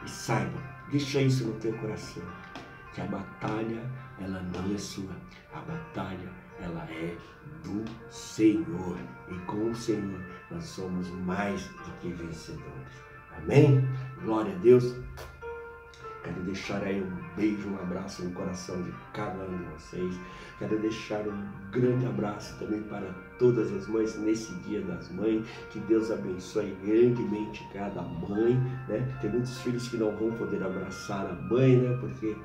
E 0.03 0.09
saiba, 0.09 0.61
deixa 0.91 1.21
isso 1.21 1.45
no 1.45 1.53
teu 1.53 1.73
coração, 1.77 2.23
que 2.93 3.01
a 3.01 3.05
batalha, 3.05 3.81
ela 4.19 4.41
não 4.41 4.73
é 4.73 4.77
sua, 4.77 5.15
a 5.53 5.59
batalha, 5.61 6.29
ela 6.59 6.85
é 6.89 7.15
do 7.63 7.83
Senhor. 8.09 8.97
E 9.29 9.35
com 9.45 9.71
o 9.71 9.75
Senhor 9.75 10.21
nós 10.51 10.65
somos 10.65 11.09
mais 11.09 11.65
do 11.67 11.91
que 11.99 12.09
vencedores. 12.09 13.04
Amém? 13.37 13.87
Glória 14.23 14.53
a 14.53 14.57
Deus. 14.59 14.95
Quero 16.23 16.41
deixar 16.41 16.81
aí 16.81 17.03
um 17.03 17.35
beijo, 17.35 17.69
um 17.69 17.75
abraço 17.75 18.23
no 18.23 18.31
coração 18.31 18.81
de 18.81 18.91
cada 19.13 19.43
um 19.43 19.57
de 19.57 19.63
vocês. 19.65 20.15
Quero 20.57 20.79
deixar 20.79 21.21
um 21.27 21.47
grande 21.71 22.07
abraço 22.07 22.57
também 22.57 22.81
para 22.81 23.07
todas 23.37 23.71
as 23.71 23.87
mães 23.87 24.17
nesse 24.17 24.51
Dia 24.55 24.81
das 24.81 25.11
Mães. 25.11 25.45
Que 25.69 25.79
Deus 25.81 26.09
abençoe 26.09 26.75
grandemente 26.83 27.63
cada 27.71 28.01
mãe. 28.01 28.55
Né? 28.87 29.07
Tem 29.21 29.29
muitos 29.29 29.59
filhos 29.61 29.87
que 29.87 29.97
não 29.97 30.15
vão 30.15 30.31
poder 30.31 30.63
abraçar 30.63 31.27
a 31.27 31.33
mãe, 31.33 31.77
né? 31.77 31.95
porque 31.99 32.35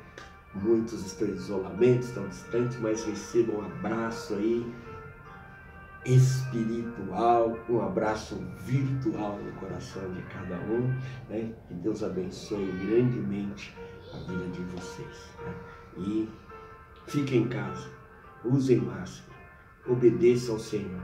muitos 0.55 1.07
estão 1.07 1.29
em 1.29 1.33
isolamento, 1.33 2.03
estão 2.03 2.29
distantes, 2.29 2.79
mas 2.81 3.05
recebam 3.05 3.61
um 3.61 3.65
abraço 3.65 4.35
aí 4.35 4.67
espiritual, 6.05 7.59
um 7.69 7.83
abraço 7.83 8.37
virtual 8.61 9.39
no 9.39 9.53
coração 9.53 10.13
de 10.13 10.23
cada 10.23 10.57
um, 10.57 10.89
né? 11.29 11.55
Que 11.69 11.75
Deus 11.75 12.03
abençoe 12.03 12.73
grandemente 12.85 13.77
a 14.15 14.19
vida 14.19 14.47
de 14.49 14.63
vocês. 14.63 15.31
Né? 15.45 15.55
E 15.99 16.29
fiquem 17.07 17.43
em 17.43 17.49
casa, 17.49 17.89
usem 18.45 18.79
máscara, 18.79 19.37
obedeçam 19.87 20.55
ao 20.55 20.61
Senhor 20.61 21.03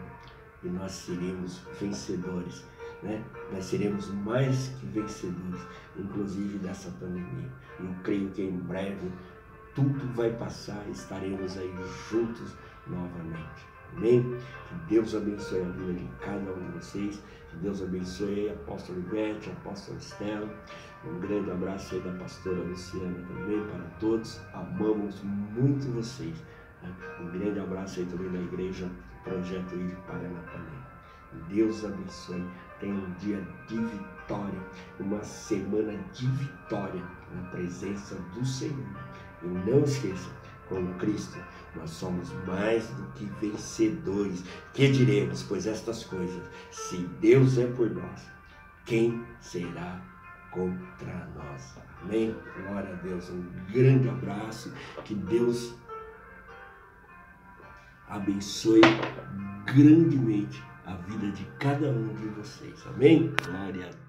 e 0.62 0.68
nós 0.68 0.92
seremos 0.92 1.60
vencedores. 1.80 2.64
Né? 3.02 3.22
Nós 3.52 3.66
seremos 3.66 4.08
mais 4.08 4.68
que 4.80 4.86
vencedores, 4.86 5.60
inclusive 5.96 6.58
dessa 6.58 6.90
pandemia. 6.92 7.52
Eu 7.78 7.94
creio 8.02 8.30
que 8.30 8.42
em 8.42 8.58
breve 8.58 9.12
tudo 9.74 10.10
vai 10.14 10.30
passar 10.32 10.82
e 10.88 10.92
estaremos 10.92 11.58
aí 11.58 11.70
juntos 12.08 12.56
novamente. 12.86 13.75
Amém? 13.96 14.22
Que 14.68 14.94
Deus 14.94 15.14
abençoe 15.14 15.62
a 15.62 15.68
vida 15.68 15.92
de 15.94 16.08
cada 16.20 16.52
um 16.52 16.70
de 16.70 16.78
vocês. 16.78 17.22
Que 17.50 17.56
Deus 17.56 17.82
abençoe 17.82 18.48
a 18.48 18.52
apóstola 18.52 18.98
Ivete, 18.98 19.50
a 19.50 19.52
apóstola 19.52 19.98
Estela. 19.98 20.48
Um 21.04 21.20
grande 21.20 21.50
abraço 21.50 21.94
aí 21.94 22.00
da 22.00 22.12
pastora 22.12 22.56
Luciana 22.56 23.14
também 23.28 23.64
para 23.68 23.84
todos. 24.00 24.40
Amamos 24.52 25.22
muito 25.22 25.92
vocês. 25.92 26.36
Né? 26.82 26.92
Um 27.20 27.38
grande 27.38 27.60
abraço 27.60 28.00
aí 28.00 28.06
também 28.06 28.30
da 28.30 28.40
igreja 28.40 28.90
Projeto 29.24 29.74
Ir 29.74 29.96
Paranapanema. 30.06 30.86
Deus 31.48 31.84
abençoe. 31.84 32.44
Tenha 32.80 32.94
um 32.94 33.12
dia 33.14 33.40
de 33.68 33.76
vitória, 33.76 34.60
uma 35.00 35.22
semana 35.22 35.92
de 36.12 36.26
vitória 36.26 37.02
na 37.34 37.42
presença 37.50 38.14
do 38.34 38.44
Senhor. 38.44 38.86
E 39.42 39.46
não 39.46 39.80
esqueça, 39.82 40.30
com 40.68 40.94
Cristo 40.94 41.38
nós 41.76 41.90
somos 41.90 42.32
mais 42.46 42.88
do 42.88 43.04
que 43.12 43.26
vencedores. 43.40 44.42
Que 44.72 44.90
diremos, 44.90 45.42
pois 45.42 45.66
estas 45.66 46.04
coisas, 46.04 46.42
se 46.70 46.96
Deus 47.20 47.58
é 47.58 47.66
por 47.66 47.90
nós, 47.90 48.22
quem 48.84 49.24
será 49.40 50.00
contra 50.50 51.28
nós? 51.36 51.76
Amém? 52.02 52.34
Glória 52.62 52.90
a 52.90 52.96
Deus. 53.02 53.28
Um 53.30 53.44
grande 53.70 54.08
abraço. 54.08 54.72
Que 55.04 55.14
Deus 55.14 55.74
abençoe 58.08 58.80
grandemente 59.66 60.62
a 60.86 60.94
vida 60.94 61.30
de 61.32 61.44
cada 61.58 61.88
um 61.90 62.14
de 62.14 62.28
vocês. 62.28 62.86
Amém? 62.86 63.34
Glória 63.44 63.86
a 63.86 63.90
Deus. 63.90 64.05